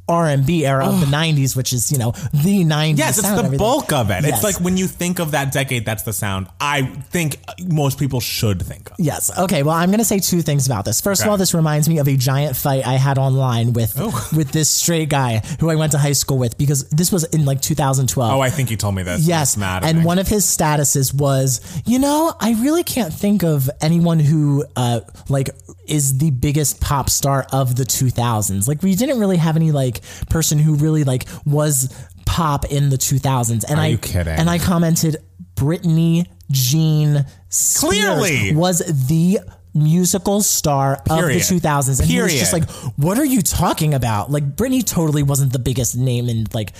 [0.10, 2.98] R and B era of the '90s, which is you know the '90s.
[2.98, 4.24] Yes, it's the bulk of it.
[4.24, 4.36] Yes.
[4.36, 6.82] It's like when you think of that decade, that's the sound I
[7.12, 8.96] think most people should think of.
[9.00, 9.32] Yes.
[9.38, 9.64] Okay.
[9.64, 11.00] Well, I'm going to say two things about this.
[11.00, 14.28] First of all, this reminds me of a giant fight I had online with Oh.
[14.36, 17.46] with this straight guy who I went to high school with because this was in
[17.46, 18.32] like 2012.
[18.34, 19.28] Oh, I think you told me this.
[19.28, 24.20] Yes, and one of his statuses was, you know, I really can't think of anyone
[24.20, 25.50] who uh like
[25.90, 28.68] is the biggest pop star of the 2000s.
[28.68, 31.94] Like we didn't really have any like person who really like was
[32.26, 33.64] pop in the 2000s.
[33.68, 35.18] And Are I and I commented
[35.56, 38.56] Britney Jean Spears Clearly.
[38.56, 39.40] was the
[39.74, 41.42] musical star Period.
[41.42, 44.32] of the 2000s and he was just like what are you talking about?
[44.32, 46.74] Like Britney totally wasn't the biggest name in like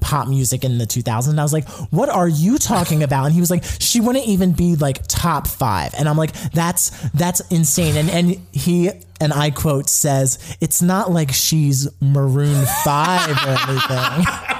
[0.00, 3.26] pop music in the 2000s and I was like what are you talking about?
[3.26, 6.90] And he was like she wouldn't even be like top 5 and I'm like that's
[7.10, 7.96] that's insane.
[7.96, 8.90] And and he
[9.20, 14.26] and I quote says it's not like she's maroon 5 or anything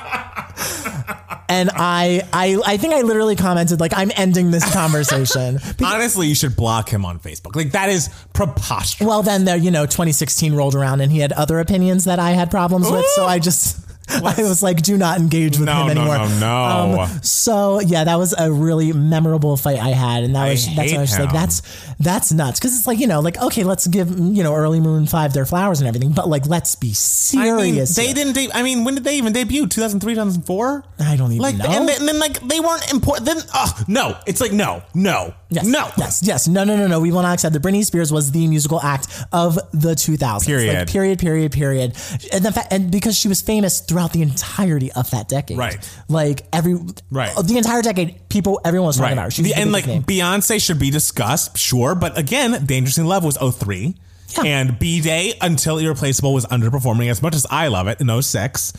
[1.48, 6.34] and I, I I think I literally commented like I'm ending this conversation Honestly, you
[6.34, 7.54] should block him on Facebook.
[7.56, 9.06] Like that is preposterous.
[9.06, 12.30] Well, then there, you know, 2016 rolled around and he had other opinions that I
[12.30, 13.04] had problems with.
[13.14, 13.78] So I just,
[14.24, 16.18] I was like, do not engage with No, him anymore.
[16.18, 17.00] no, no.
[17.00, 20.74] Um, so yeah, that was a really memorable fight I had, and that I was
[20.74, 21.62] that's I was like, that's
[21.98, 25.06] that's nuts because it's like you know, like okay, let's give you know early Maroon
[25.06, 27.96] Five their flowers and everything, but like let's be I mean, serious.
[27.96, 28.34] they didn't.
[28.34, 29.66] De- I mean, when did they even debut?
[29.66, 30.84] 2003, 2004.
[31.00, 31.64] I don't even like, know.
[31.66, 33.26] And, then, and then like they weren't important.
[33.26, 35.90] Then, oh no, it's like no, no, Yes, no.
[35.96, 36.22] Yes.
[36.24, 36.48] Yes.
[36.48, 36.64] No.
[36.64, 36.76] No.
[36.76, 36.86] No.
[36.86, 37.00] No.
[37.00, 37.62] We will not accept that.
[37.62, 40.44] Britney Spears was the musical act of the 2000s.
[40.44, 40.78] Period.
[40.78, 41.18] Like, period.
[41.18, 41.52] Period.
[41.52, 41.96] Period.
[42.32, 45.58] And the fact, and because she was famous throughout the entirety of that decade.
[45.58, 45.78] Right.
[46.08, 46.78] Like every.
[47.10, 47.34] Right.
[47.36, 49.30] The entire decade, people, everyone was talking about her.
[49.30, 50.02] She was the and like name.
[50.02, 53.94] Beyonce should be discussed, sure, but again, Dangerous in Love was 03.
[54.36, 54.42] Yeah.
[54.44, 58.72] And B Day Until Irreplaceable was underperforming as much as I love it in 06.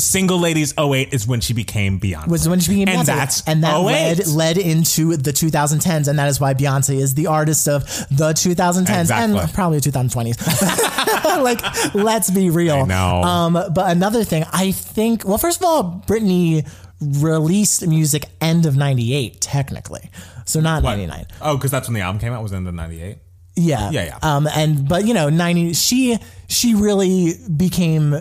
[0.00, 2.28] Single Ladies 08 is when she became Beyonce.
[2.28, 3.06] was when she became and Beyonce.
[3.06, 3.84] that's and that 08.
[3.84, 8.32] led led into the 2010s, and that is why Beyonce is the artist of the
[8.32, 9.38] 2010s Exactly.
[9.40, 11.42] and probably 2020s.
[11.42, 12.90] like, let's be real.
[12.90, 15.24] Um, but another thing, I think.
[15.24, 16.66] Well, first of all, Britney
[17.00, 20.10] released music end of '98, technically,
[20.44, 21.26] so not '99.
[21.42, 22.42] Oh, because that's when the album came out.
[22.42, 23.18] Was in the 98.
[23.58, 23.90] Yeah.
[23.90, 24.18] Yeah, yeah.
[24.22, 26.18] Um, and but you know, ninety she
[26.48, 28.20] she really became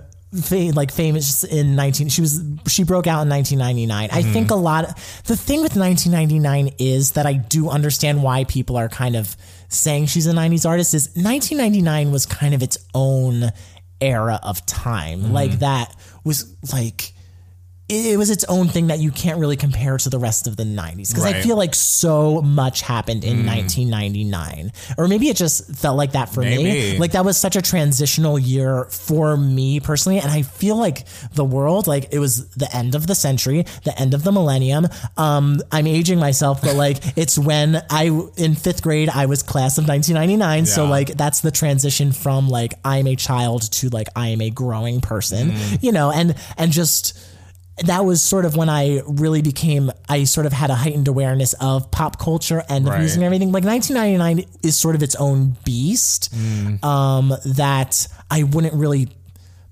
[0.52, 2.10] like famous in nineteen.
[2.10, 4.10] She was she broke out in nineteen ninety nine.
[4.12, 4.98] I think a lot.
[5.26, 9.16] The thing with nineteen ninety nine is that I do understand why people are kind
[9.16, 9.36] of
[9.70, 10.94] saying she's a nineties artist.
[10.94, 13.52] Is nineteen ninety nine was kind of its own
[14.02, 15.22] era of time.
[15.22, 15.34] Mm-hmm.
[15.34, 17.14] Like that was like
[17.88, 20.56] it, it was its own thing that you can't really compare to the rest of
[20.58, 25.76] the 90s because I feel like so much happened in 1999 or maybe it just
[25.76, 26.98] felt like that for me.
[26.98, 31.46] Like that was such a transitional year for me personally and I feel like the
[31.46, 34.88] world like it was the end of the century the end of the millennium.
[35.18, 39.78] Um I'm aging myself but like it's when I in 5th grade I was class
[39.78, 44.30] of 1999 so like that's the transition from like I'm a child to like I
[44.30, 45.76] am a growing person Mm-hmm.
[45.86, 47.18] you know and and just
[47.84, 51.54] that was sort of when I really became I sort of had a heightened awareness
[51.60, 53.00] of pop culture and of Right.
[53.00, 53.52] music and everything.
[53.52, 56.84] Like 1999 is sort of its own beast Mm.
[56.86, 59.10] um, that I wouldn't really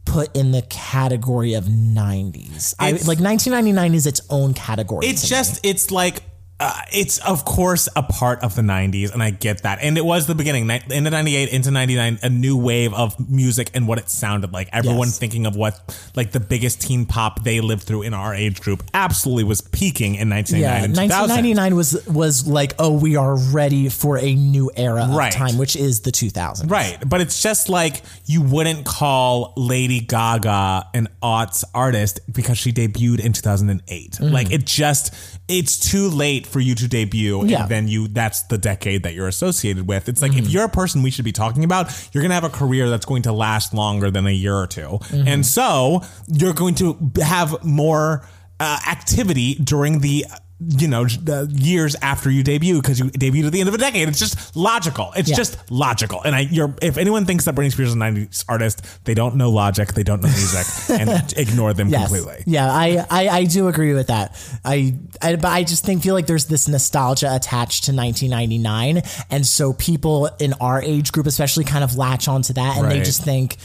[0.06, 2.74] put in the category of 90s.
[2.78, 5.08] I, like 1999 is its own category.
[5.08, 5.30] It's to me.
[5.30, 6.24] just, it's like,
[6.66, 9.80] uh, it's of course a part of the 90s, and I get that.
[9.82, 13.70] And it was the beginning, ni- into 98, into 99, a new wave of music
[13.74, 14.70] and what it sounded like.
[14.72, 15.18] Everyone Yes.
[15.20, 15.74] thinking of what,
[16.16, 20.16] like, the biggest teen pop they lived through in our age group absolutely was peaking
[20.16, 21.30] in 1999 yeah, and 2000.
[21.36, 25.32] 1999 was was like, oh, we are ready for a new era of Right.
[25.34, 26.70] time, which is the 2000s.
[26.72, 32.72] Right, but it's just like you wouldn't call Lady Gaga an aughts artist because she
[32.72, 34.20] debuted in 2008.
[34.22, 35.14] Like it just
[35.48, 37.62] it's too late for you to debut Yeah.
[37.64, 40.08] and then you that's the decade that you're associated with.
[40.08, 42.46] It's like if you're a person we should be talking about, you're going to have
[42.46, 45.00] a career that's going to last longer than a year or 2.
[45.12, 48.26] And so you're going to have more
[48.60, 50.26] uh, activity during the
[50.60, 53.76] you know the uh, years after you debut because you debuted at the end of
[53.76, 54.08] a decade.
[54.08, 55.12] It's just logical.
[55.16, 55.36] It's Yeah.
[55.36, 56.22] just logical.
[56.22, 59.36] And I, you're if anyone thinks that Britney Spears is a '90s artist, they don't
[59.36, 60.66] know logic, they don't know music,
[61.00, 62.08] and ignore them Yes.
[62.10, 62.44] completely.
[62.46, 64.36] Yeah, I, I, I do agree with that.
[64.64, 69.46] I, I but I just think feel like there's this nostalgia attached to 1999, and
[69.46, 73.24] so people in our age group, especially, kind of latch onto that, and they just
[73.24, 73.58] think.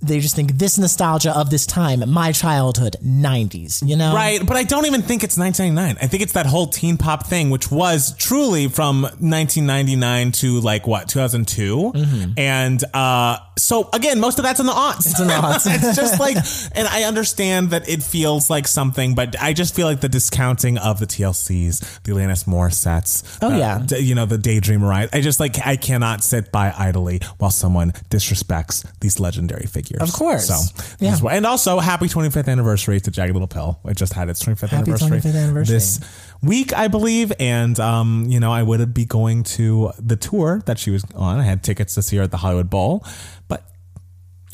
[0.00, 4.14] They just think this nostalgia of this time, my childhood, 90s, you know?
[4.14, 5.98] Right, but I don't even think it's 1999.
[6.02, 10.86] I think it's that whole teen pop thing, which was truly from 1999 to like
[10.86, 11.92] what 2002,
[12.36, 15.06] and uh, so again, most of that's in the aughts.
[15.06, 15.66] It's in the aughts.
[15.68, 16.36] it's just like,
[16.76, 20.78] and I understand that it feels like something, but I just feel like the discounting
[20.78, 23.82] of the TLCs, the Alanis Morissettes, Oh, uh, yeah.
[23.84, 25.08] d- you know, the Daydreamer.
[25.12, 29.87] I just like I cannot sit by idly while someone disrespects these legendary figures.
[30.00, 30.46] Of course.
[30.48, 30.54] So,
[31.00, 31.12] Yeah.
[31.12, 33.78] this why- and also happy 25th anniversary to Jagged Little Pill.
[33.86, 35.74] It just had its 25th Happy anniversary 25th anniversary.
[35.74, 36.00] this
[36.42, 37.32] week, I believe.
[37.40, 41.38] And, um, you know, I would be going to the tour that she was on.
[41.38, 43.04] I had tickets to see her at the Hollywood Bowl,
[43.48, 43.64] but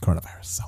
[0.03, 0.45] coronavirus.
[0.45, 0.65] So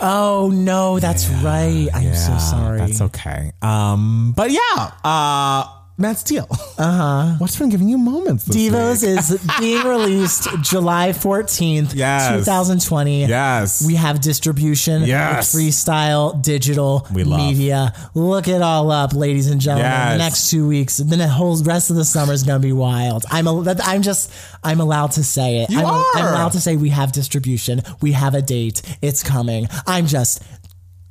[0.00, 1.88] Oh, no, that's right.
[1.92, 2.78] I'm so sorry.
[2.78, 3.50] That's okay.
[3.62, 5.64] Um, but yeah, uh,
[5.98, 6.48] Matt Steele.
[6.78, 7.34] Uh huh.
[7.38, 8.44] What's been giving you moments?
[8.44, 9.18] This Devos week?
[9.18, 12.44] is being released July 14th, Yes.
[12.44, 13.26] 2020.
[13.26, 13.84] Yes.
[13.84, 15.52] We have distribution, Yes.
[15.52, 17.40] freestyle, digital, We love.
[17.40, 17.92] media.
[18.14, 19.90] Look it all up, ladies and gentlemen.
[19.90, 20.12] Yes.
[20.12, 22.72] The next two weeks, then the whole rest of the summer is going to be
[22.72, 23.24] wild.
[23.28, 24.30] I'm a, I'm just
[24.62, 25.70] I'm allowed to say it.
[25.70, 27.82] You I'm, a- I'm allowed to say we have distribution.
[28.00, 28.82] We have a date.
[29.02, 29.66] It's coming.
[29.84, 30.44] I'm just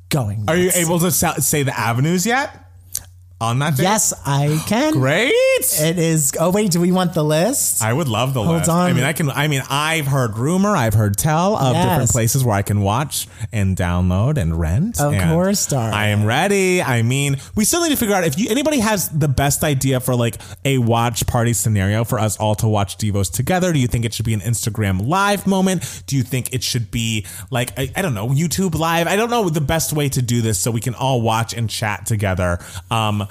[0.08, 0.46] going.
[0.48, 2.64] Are you able to say the avenues yet?
[3.40, 3.84] On that day?
[3.84, 4.94] Yes, I can.
[4.94, 5.32] Great.
[5.32, 6.32] It is.
[6.40, 7.82] Oh wait, do we want the list?
[7.84, 8.68] I would love the Hold list.
[8.68, 8.90] on.
[8.90, 9.30] I mean, I can.
[9.30, 11.84] I mean, I've heard rumor, I've heard tell of Yes.
[11.84, 15.00] different places where I can watch and download and rent.
[15.00, 15.94] Of and course, darling.
[15.94, 16.82] I am ready.
[16.82, 20.00] I mean, we still need to figure out if you, anybody has the best idea
[20.00, 23.72] for like a watch party scenario for us all to watch Devos together.
[23.72, 26.02] Do you think it should be an Instagram live moment?
[26.06, 29.06] Do you think it should be like I, I don't know YouTube live?
[29.06, 31.70] I don't know the best way to do this so we can all watch and
[31.70, 32.58] chat together.
[32.90, 33.26] Um,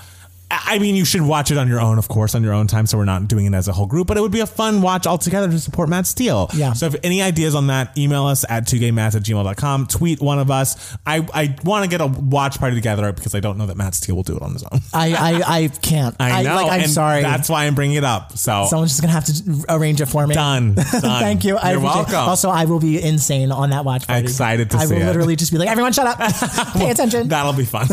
[0.49, 2.85] I mean, you should watch it on your own, of course, on your own time.
[2.85, 4.81] So we're not doing it as a whole group, but it would be a fun
[4.81, 6.49] watch all together to support Matt Steele.
[6.53, 6.71] Yeah.
[6.71, 9.87] So if any ideas on that, email us at 2gaymats at gmail.com.
[9.87, 10.95] Tweet one of us.
[11.05, 13.93] I, I want to get a watch party together because I don't know that Matt
[13.95, 14.79] Steele will do it on his own.
[14.93, 16.15] I I, I can't.
[16.21, 16.55] I know.
[16.55, 17.21] like, I'm and sorry.
[17.23, 18.37] That's why I'm bringing it up.
[18.37, 20.33] So Someone's just gonna have to arrange it for me.
[20.33, 20.75] done.
[20.75, 20.81] Done.
[21.01, 21.57] Thank you.
[21.57, 22.29] I You're appreciate- welcome.
[22.29, 24.23] Also, I will be insane on that watch party.
[24.23, 25.05] Excited to I see will it.
[25.07, 26.17] literally just be like, everyone, shut up,
[26.73, 27.27] pay attention.
[27.27, 27.87] That'll be fun.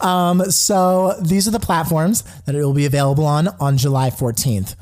[0.00, 4.74] um, So these are the platforms that it will be available on on July 14th.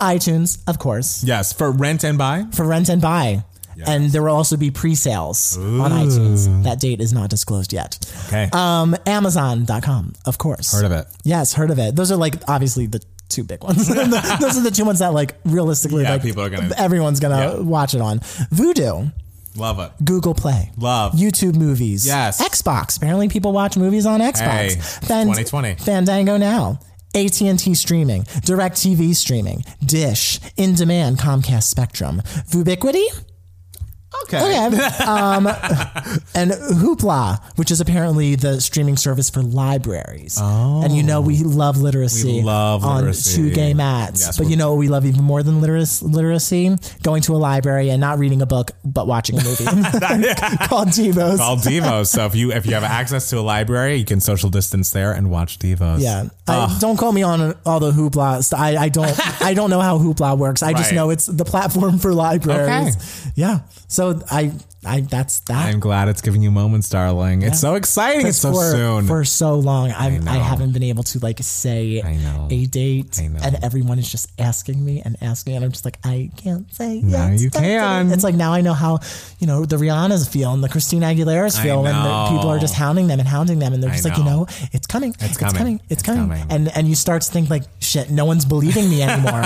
[0.00, 1.52] iTunes, of course, yes.
[1.52, 2.46] For rent and buy.
[2.56, 3.44] for rent and buy.
[3.86, 6.40] And there will also be pre-sales on iTunes.
[6.64, 7.90] That date is not disclosed yet.
[8.26, 8.46] Okay.
[8.52, 10.68] Um, Amazon.com, of course.
[10.72, 11.06] Heard of it.
[11.24, 11.96] Yes, heard of it.
[11.96, 13.88] Those are like obviously the two big ones.
[14.44, 17.36] Those are the two ones that like realistically Yeah, like people are gonna- everyone's gonna
[17.38, 17.60] Yeah.
[17.60, 18.18] watch it on.
[18.52, 19.12] Vudu,
[19.56, 19.90] Love it.
[20.04, 21.12] Google Play, Love.
[21.14, 22.40] YouTube movies, Yes.
[22.40, 22.96] Xbox.
[22.96, 24.38] Apparently, people watch movies on Xbox.
[24.38, 24.68] Hey,
[25.02, 25.74] Fan- 2020.
[25.76, 26.78] Fandango now.
[27.12, 33.04] AT&T streaming, DirecTV streaming, Dish, In Demand, Comcast Spectrum, Vubiquity,
[34.24, 34.66] Okay.
[34.66, 34.76] Okay.
[35.06, 35.46] um,
[36.34, 40.38] and Hoopla, which is apparently the streaming service for libraries.
[40.40, 40.82] Oh.
[40.82, 42.38] And you know we love literacy.
[42.38, 43.36] We love on literacy.
[43.36, 44.20] two gay mats.
[44.20, 46.04] Yes, but you know what we love even more than literacy?
[46.06, 46.76] Literacy?
[47.02, 51.38] Going to a library and not reading a book, but watching a movie called Devos.
[51.38, 52.06] Called Devos.
[52.08, 55.12] So if you if you have access to a library, you can social distance there
[55.12, 56.00] and watch Devos.
[56.00, 58.42] yeah, I, don't quote me on all the hoopla.
[58.44, 59.42] st- I, I don't.
[59.42, 60.62] I don't know how hoopla works.
[60.62, 62.96] I just know it's the platform for libraries.
[62.96, 63.32] Okay.
[63.36, 63.60] Yeah.
[63.88, 63.99] So
[64.30, 64.52] I,
[64.84, 65.66] I that's that.
[65.66, 67.42] I'm glad it's giving you moments, darling.
[67.42, 68.26] It's so exciting.
[68.26, 69.06] It's so for, soon.
[69.06, 69.90] for so long.
[69.90, 70.30] I, I, know.
[70.30, 72.12] haven't been able to like say I
[72.50, 75.98] a date, I and everyone is just asking me and asking, and I'm just like,
[76.02, 77.02] I can't say.
[77.02, 78.10] Now yes, you can.
[78.10, 79.00] It's like now I know how
[79.38, 82.74] you know the Rihanna's feel and the Christina Aguilera's feel, and the people are just
[82.74, 84.46] hounding them and hounding them, and they're just like, you know.
[84.72, 85.56] it's coming, it's coming.
[85.56, 86.28] coming, it's, It's coming.
[86.28, 86.46] coming.
[86.48, 89.42] and and you start to think like, shit, no one's believing me anymore.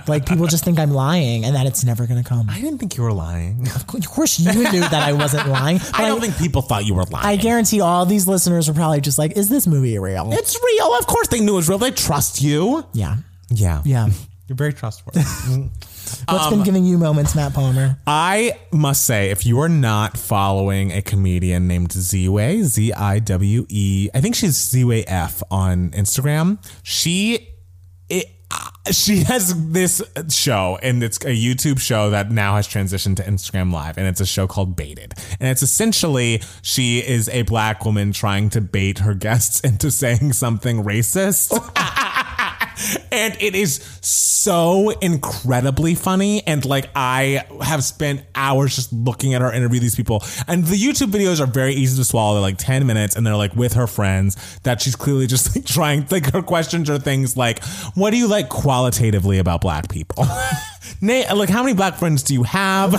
[0.08, 2.50] like people just think I'm lying, and that it's never gonna come.
[2.50, 3.68] I didn't think you were lying.
[3.78, 5.78] Of course, you knew that I wasn't lying.
[5.78, 7.26] But I don't think people thought you were lying.
[7.26, 10.30] I guarantee all these listeners were probably just like, is this movie real?
[10.32, 10.94] it's real.
[10.94, 11.78] Of course they knew it was real.
[11.78, 12.84] They trust you.
[12.92, 13.16] yeah.
[13.50, 13.82] Yeah.
[13.84, 14.08] Yeah.
[14.48, 15.20] You're very trustworthy.
[15.20, 17.98] What's Um, been giving you moments, Matt Palmer?
[18.06, 23.66] I must say, if you are not following a comedian named Ziwe, Z I W
[23.68, 26.58] E, I think she's Ziwe F on Instagram.
[26.82, 27.57] She, it,
[28.90, 33.72] she has this show, and it's a YouTube show that now has transitioned to Instagram
[33.72, 38.12] Live, and it's a show called Baited, and it's essentially she is a black woman
[38.12, 41.52] trying to bait her guests into saying something racist.
[43.12, 49.40] and it is so incredibly funny and like i have spent hours just looking at
[49.40, 52.58] her interview these people and the youtube videos are very easy to swallow they're like
[52.58, 56.32] 10 minutes and they're like with her friends that she's clearly just like trying like
[56.32, 57.62] her questions are things like
[57.94, 60.24] what do you like qualitatively about black people
[61.00, 62.92] Na- like, how many black friends do you have?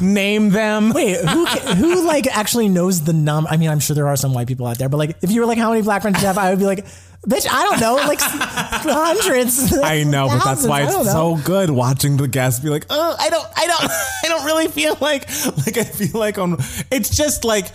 [0.00, 0.92] Name them.
[0.92, 3.46] Wait, who who like actually knows the num?
[3.48, 5.40] I mean, I'm sure there are some white people out there, but like, if you
[5.40, 6.38] were like, how many black friends do you have?
[6.38, 6.86] I would be like,
[7.26, 9.76] bitch, I don't know, like hundreds.
[9.82, 13.16] I know, but that's thousands, why it's so good watching the guests be like, oh,
[13.18, 13.82] I don't, I don't,
[14.24, 15.28] I don't really feel like,
[15.66, 16.56] like I feel like on.
[16.90, 17.66] It's just like.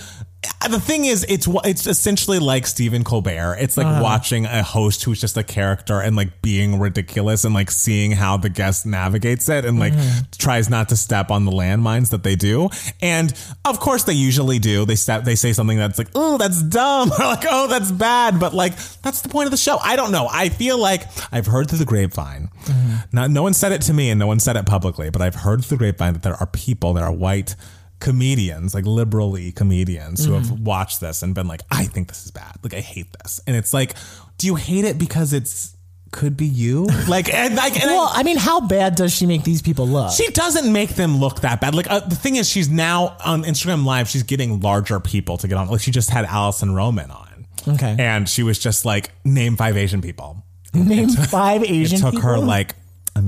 [0.69, 3.57] The thing is, it's it's essentially like Stephen Colbert.
[3.59, 4.01] It's like Uh-huh.
[4.03, 8.37] watching a host who's just a character and like being ridiculous and like seeing how
[8.37, 10.19] the guest navigates it and like Mm-hmm.
[10.37, 12.69] tries not to step on the landmines that they do.
[13.01, 13.33] And
[13.65, 14.85] of course, they usually do.
[14.85, 18.39] They step, they say something that's like, oh, that's dumb, or like, oh, that's bad.
[18.39, 19.77] But like, that's the point of the show.
[19.77, 20.27] I don't know.
[20.31, 22.49] I feel like I've heard through the grapevine.
[23.11, 25.35] Not, no one said it to me, and no one said it publicly, but I've
[25.35, 27.55] heard through the grapevine that there are people that are white
[28.01, 32.31] comedians, like liberally comedians, who have watched this and been like, I think this is
[32.31, 32.57] bad.
[32.61, 33.39] Like, I hate this.
[33.47, 33.93] And it's like,
[34.37, 35.77] do you hate it because it's
[36.11, 36.87] could be you?
[37.07, 39.87] Like, and like, and I- Well, I mean, how bad does she make these people
[39.87, 40.11] look?
[40.11, 41.73] she doesn't make them look that bad.
[41.73, 44.09] Like uh, the thing is, she's now on Instagram Live.
[44.09, 45.69] She's getting larger people to get on.
[45.69, 47.47] Like she just had Alison Roman on.
[47.67, 47.95] Okay.
[47.99, 50.43] and she was just like, name five Asian people.
[50.73, 51.97] Name five Asian.
[51.99, 52.09] People.
[52.09, 52.47] It took her people?
[52.47, 52.75] like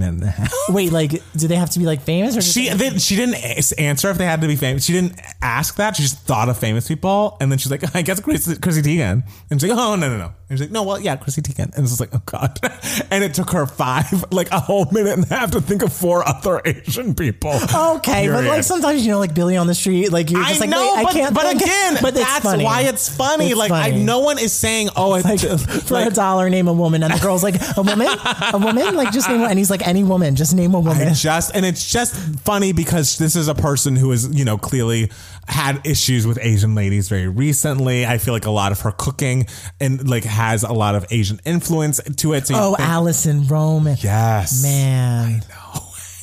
[0.02, 0.54] and a half.
[0.70, 3.36] Wait, like, do they have to be like famous or just She they, she didn't
[3.36, 4.84] a- answer if they had to be famous.
[4.86, 5.96] She didn't ask that.
[5.96, 9.24] She just thought of famous people, and then she's like, "I guess Chrissy, Chrissy Teigen."
[9.50, 11.76] And she's like, "Oh no no no." And she's like, "No, well yeah, Chrissy Teigen."
[11.76, 12.60] And it's like, "Oh god."
[13.10, 15.92] And it took her five, like a whole minute and a half to think of
[15.94, 17.54] four other Asian people.
[17.74, 20.66] Okay, but like sometimes you know, like Billy on the street, like you're just I
[20.66, 21.34] like, know, but, I can't.
[21.36, 21.62] but think.
[21.62, 22.64] again, but that's funny.
[22.64, 23.48] why it's funny.
[23.50, 26.74] It's like I, no one is saying, "Oh, it's Like, for a dollar, name a
[26.74, 29.50] woman, and the girl's like, a woman, a woman, like just name, one.
[29.50, 31.08] and he's like, any woman, just name a woman.
[31.08, 34.58] I just and it's just funny because this is a person who is you know
[34.58, 35.12] clearly
[35.48, 38.06] had issues with Asian ladies very recently.
[38.06, 39.48] I feel like a lot of her cooking
[39.80, 42.48] and like has a lot of Asian influence to it.
[42.48, 45.44] So oh, think- Alison Roman, yes, man,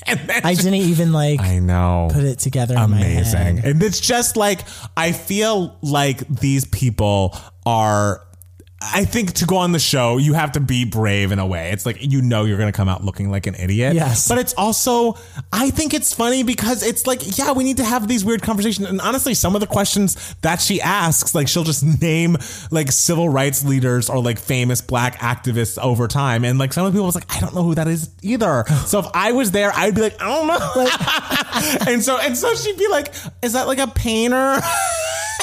[0.06, 2.08] And then I didn't even like I know.
[2.10, 2.74] put it together.
[2.74, 3.60] In my amazing.
[3.60, 4.62] And it's just like
[4.96, 8.22] I feel like these people are
[8.82, 11.70] I think to go on the show, you have to be brave in a way.
[11.70, 13.94] It's like you know you're going to come out looking like an idiot.
[13.94, 14.26] Yes.
[14.26, 15.18] But it's also
[15.52, 18.88] I think it's funny because it's like yeah, we need to have these weird conversations.
[18.88, 22.38] And honestly, some of the questions that she asks, like she'll just name
[22.70, 26.92] like civil rights leaders or like famous black activists over time and like some of
[26.92, 28.64] the people was like I don't know who that is either.
[28.86, 31.86] So if I was there, I'd be like, I don't know.
[31.92, 33.12] and so and so she'd be like,
[33.42, 34.58] is that like a painter?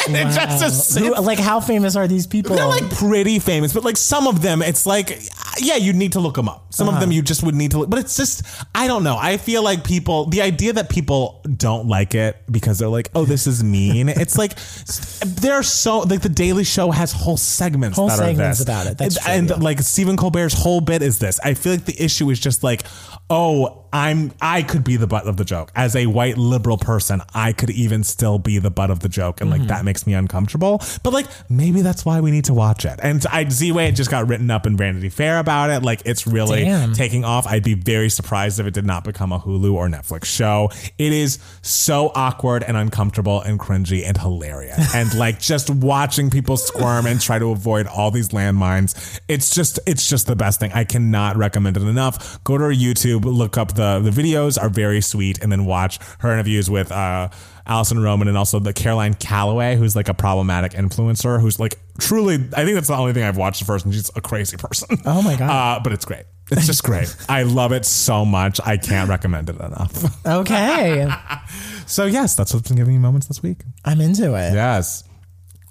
[0.08, 2.56] and it just Who, like, how famous are these people?
[2.56, 5.20] they're like pretty famous, but like some of them, it's like,
[5.60, 6.74] yeah, you need to look them up.
[6.74, 8.44] Some of them you just would need to look, but it's just,
[8.76, 9.18] I don't know.
[9.20, 13.26] I feel like people, the idea that people don't like it because they're like, oh,
[13.26, 14.10] this is mean.
[14.10, 14.56] it's like,
[15.42, 18.62] there are so, like the Daily Show has whole segments Whole that segments are this.
[18.62, 18.98] about it.
[19.00, 19.56] That's and true, and, yeah.
[19.66, 21.40] like Stephen Colbert's whole bit is this.
[21.44, 22.84] I feel like the issue is just like,
[23.30, 25.72] oh, I'm, I could be the butt of the joke.
[25.76, 29.42] As a white liberal person, I could even still be the butt of the joke.
[29.42, 29.68] And like, Mm-hmm.
[29.70, 30.82] that makes me uncomfortable.
[31.04, 33.00] But like, maybe that's why we need to watch it.
[33.02, 35.84] And I, Ziwe it just got written up in Vanity Fair about it.
[35.84, 36.94] Like, it's really Damn.
[36.94, 37.48] taking off.
[37.48, 40.70] I'd be very surprised if it did not become a Hulu or Netflix show.
[40.98, 44.78] It is so awkward and uncomfortable and cringy and hilarious.
[44.96, 49.20] and like just watching people squirm and try to avoid all these landmines.
[49.28, 50.72] It's just it's just the best thing.
[50.74, 52.44] I cannot recommend it enough.
[52.44, 56.00] Go to her YouTube, look up the the videos are very sweet, and then watch
[56.20, 57.30] her interviews with uh
[57.68, 62.36] Alison Roman and also the Caroline Calloway, who's like a problematic influencer, who's like truly,
[62.36, 64.98] I think that's the only thing I've watched first, and she's a crazy person.
[65.06, 65.50] Oh my God.
[65.50, 66.24] Uh, but it's great.
[66.50, 67.14] It's just great.
[67.30, 68.62] I love it so much.
[68.66, 70.26] I can't recommend it enough.
[70.26, 71.08] okay,
[71.88, 73.64] So yes, that's what's been giving me moments this week.
[73.86, 74.54] I'm into it.
[74.54, 75.04] Yes.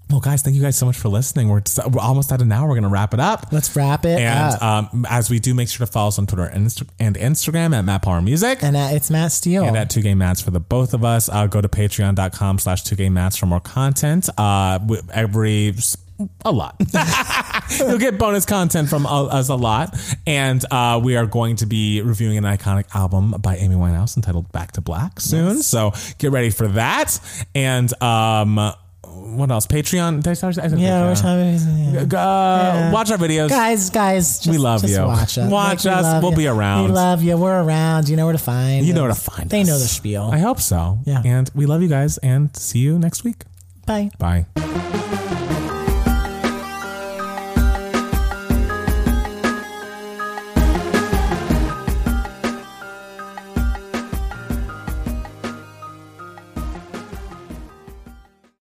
[0.08, 1.48] Well, guys, thank you guys so much for listening.
[1.48, 2.68] We're, we're almost at an hour.
[2.68, 3.46] We're going to wrap it up.
[3.50, 4.62] Let's wrap it and up.
[4.92, 7.74] um, as we do, make sure to follow us on Twitter and, Insta- and Instagram
[7.76, 8.62] at Matt Palmer Music.
[8.62, 9.64] and uh, it's Matt Steele.
[9.64, 11.28] and at 2 Gay Mats for the both of us.
[11.28, 14.28] Uh, go to patreon.com slash 2 Gay Mats for more content.
[14.38, 14.78] Uh,
[15.12, 15.74] every,
[16.44, 16.80] a lot.
[17.80, 19.98] You'll get bonus content from uh, us a lot.
[20.24, 24.52] And uh, we are going to be reviewing an iconic album by Amy Winehouse entitled
[24.52, 25.62] Back to Black soon.
[25.62, 27.18] So get ready for that.
[27.56, 28.72] And um,
[29.36, 29.66] what else?
[29.66, 30.22] Patreon.
[30.22, 31.06] Did I start- I said yeah, Patreon.
[31.08, 31.14] we're
[32.04, 32.14] talking.
[32.14, 32.92] Uh, Yeah.
[32.92, 33.48] Watch our videos.
[33.48, 35.02] Guys, guys, just, We love just you.
[35.04, 35.50] Watch us.
[35.50, 36.22] Watch we us.
[36.22, 36.36] We'll you.
[36.38, 36.84] be around.
[36.86, 37.36] We love you.
[37.36, 38.08] We're around.
[38.08, 38.84] You know where to find.
[38.86, 39.66] You know where to find They us.
[39.68, 40.30] know the spiel.
[40.32, 40.98] I hope so.
[41.04, 41.22] Yeah.
[41.24, 43.44] And we love you guys and see you next week.
[43.86, 44.10] Bye.
[44.18, 44.46] Bye.